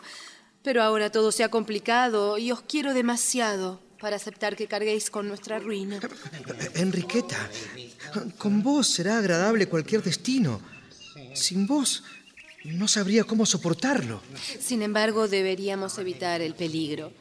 [0.62, 5.26] Pero ahora todo se ha complicado y os quiero demasiado para aceptar que carguéis con
[5.26, 6.00] nuestra ruina.
[6.74, 7.48] Enriqueta,
[8.38, 10.60] con vos será agradable cualquier destino.
[11.34, 12.02] Sin vos
[12.72, 14.20] no sabría cómo soportarlo.
[14.60, 17.12] Sin embargo, deberíamos evitar el peligro.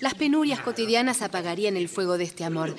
[0.00, 2.74] Las penurias cotidianas apagarían el fuego de este amor.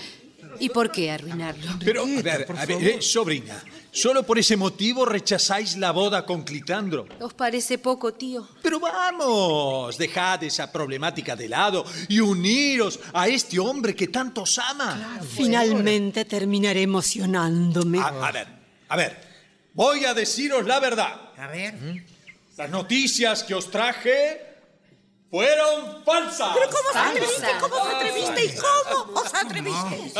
[0.59, 1.71] ¿Y por qué arruinarlo?
[1.83, 6.43] Pero, a ver, a ver, eh, sobrina, ¿solo por ese motivo rechazáis la boda con
[6.43, 7.07] Clitandro?
[7.19, 8.47] ¿Os parece poco, tío?
[8.61, 14.57] Pero vamos, dejad esa problemática de lado y uniros a este hombre que tanto os
[14.59, 15.19] ama.
[15.35, 17.99] Finalmente terminaré emocionándome.
[17.99, 18.47] A, a ver,
[18.89, 19.30] a ver,
[19.73, 21.31] voy a deciros la verdad.
[21.37, 21.73] A ver.
[22.57, 24.51] Las noticias que os traje
[25.31, 26.49] fueron falsas.
[26.53, 27.47] ¿Pero cómo os atreviste?
[27.59, 28.45] ¿Cómo os atreviste?
[28.45, 30.11] ¿Y cómo os atreviste?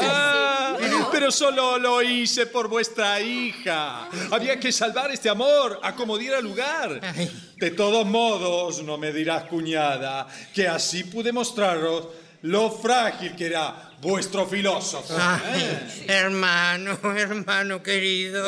[0.00, 0.76] Ah,
[1.10, 4.08] Pero solo lo hice por vuestra hija.
[4.30, 7.00] Había que salvar este amor a como diera lugar.
[7.56, 12.08] De todos modos, no me dirás, cuñada, que así pude mostraros
[12.42, 15.14] lo frágil que era vuestro filósofo.
[15.18, 18.44] Ay, hermano, hermano querido,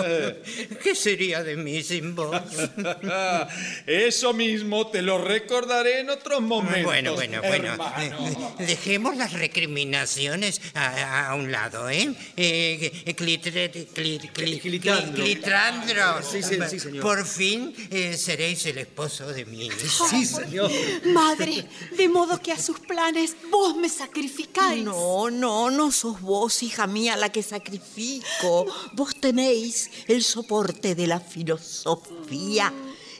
[0.82, 2.36] ¿qué sería de mí sin vos?
[3.86, 6.84] Eso mismo te lo recordaré en otros momentos.
[6.84, 7.72] Bueno, bueno, bueno.
[7.72, 8.54] hermano.
[8.58, 12.12] Eh, Dejemos las recriminaciones a, a un lado, ¿eh?
[12.36, 15.24] eh clitre- cli- cli- Clitandro.
[15.24, 16.22] Clitrandro.
[16.22, 17.02] Sí, sí, sí, señor.
[17.02, 19.76] Por fin eh, seréis el esposo de mi hija.
[20.10, 20.70] Sí, señor.
[21.06, 21.64] Madre,
[21.96, 24.84] de modo que a sus planes vos me sacrificáis.
[24.84, 28.66] No, no, no sos vos, hija mía, la que sacrifico.
[28.94, 32.72] Vos tenéis el soporte de la filosofía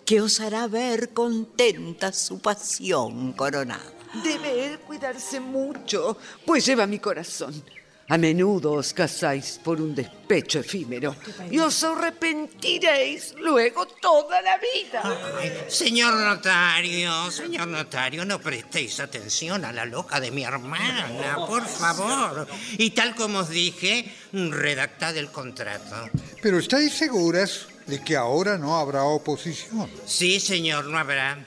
[0.04, 3.92] que os hará ver contenta su pasión coronada.
[4.24, 7.62] Debe él cuidarse mucho, pues lleva mi corazón.
[8.08, 11.16] A menudo os casáis por un despecho efímero
[11.50, 15.02] y os arrepentiréis luego toda la vida.
[15.02, 21.66] Ay, señor notario, señor notario, no prestéis atención a la loca de mi hermana, por
[21.66, 22.46] favor.
[22.78, 26.08] Y tal como os dije, redactad el contrato.
[26.40, 29.90] Pero ¿estáis seguras de que ahora no habrá oposición?
[30.06, 31.44] Sí, señor, no habrá.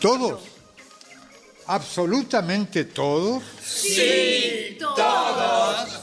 [0.00, 0.51] ¿Todos?
[1.72, 3.42] ¿Absolutamente todos?
[3.64, 4.94] Sí, todos,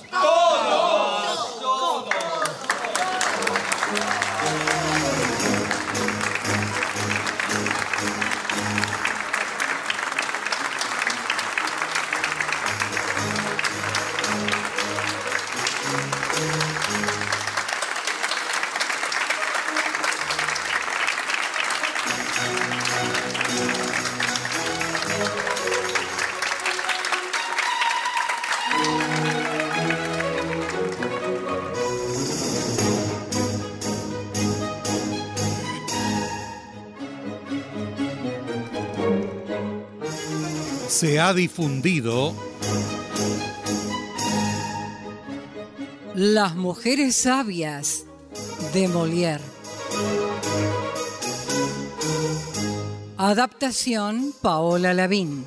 [0.10, 1.39] todos.
[41.00, 42.36] Se ha difundido
[46.14, 48.04] Las mujeres sabias
[48.74, 49.40] de Molière.
[53.18, 55.46] Adaptación Paola Lavín.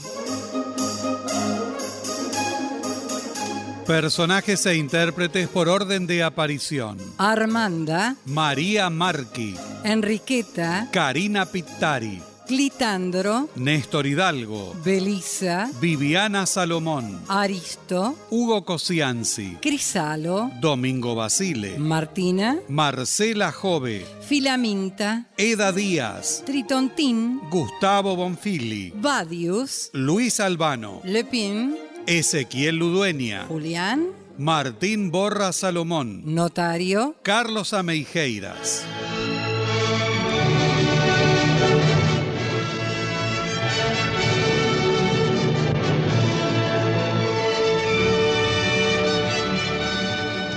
[3.87, 6.97] personajes e intérpretes por orden de aparición.
[7.19, 9.55] Armanda, María Marqui,
[9.85, 21.79] Enriqueta, Karina Pittari, Clitandro, Néstor Hidalgo, Belisa, Viviana Salomón, Aristo, Hugo Cosianzi, Crisalo, Domingo Basile,
[21.79, 33.47] Martina, Marcela Jove, Filaminta, Eda Díaz, Tritontín, Gustavo Bonfili, Vadius, Luis Albano, Lepin, Ezequiel Ludueña,
[33.49, 34.09] Julián,
[34.39, 38.85] Martín Borra Salomón, Notario, Carlos Ameijeiras.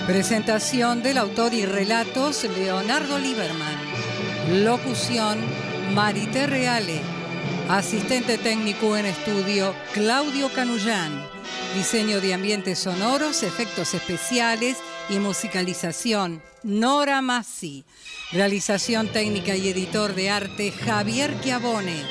[0.07, 3.75] Presentación del autor y relatos Leonardo Lieberman.
[4.63, 5.39] Locución
[5.95, 7.01] Marité Reale.
[7.69, 11.25] Asistente técnico en estudio Claudio Canullán.
[11.73, 14.77] Diseño de ambientes sonoros, efectos especiales
[15.09, 17.83] y musicalización Nora Massi.
[18.31, 22.03] Realización técnica y editor de arte Javier Chiavone.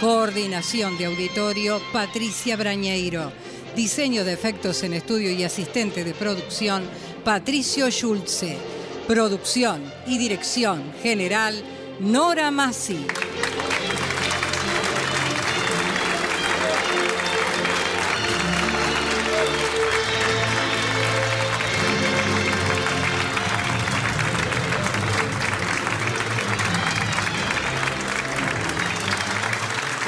[0.00, 3.32] Coordinación de auditorio Patricia Brañeiro.
[3.74, 6.84] Diseño de efectos en estudio y asistente de producción
[7.24, 8.58] Patricio Schulze.
[9.06, 11.62] Producción y dirección general
[12.00, 13.06] Nora Massi.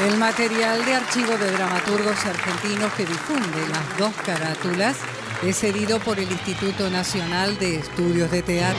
[0.05, 4.97] El material de archivo de dramaturgos argentinos que difunde las dos carátulas
[5.43, 8.79] es cedido por el Instituto Nacional de Estudios de Teatro.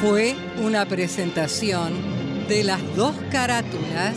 [0.00, 1.92] Fue una presentación
[2.48, 4.16] de las dos carátulas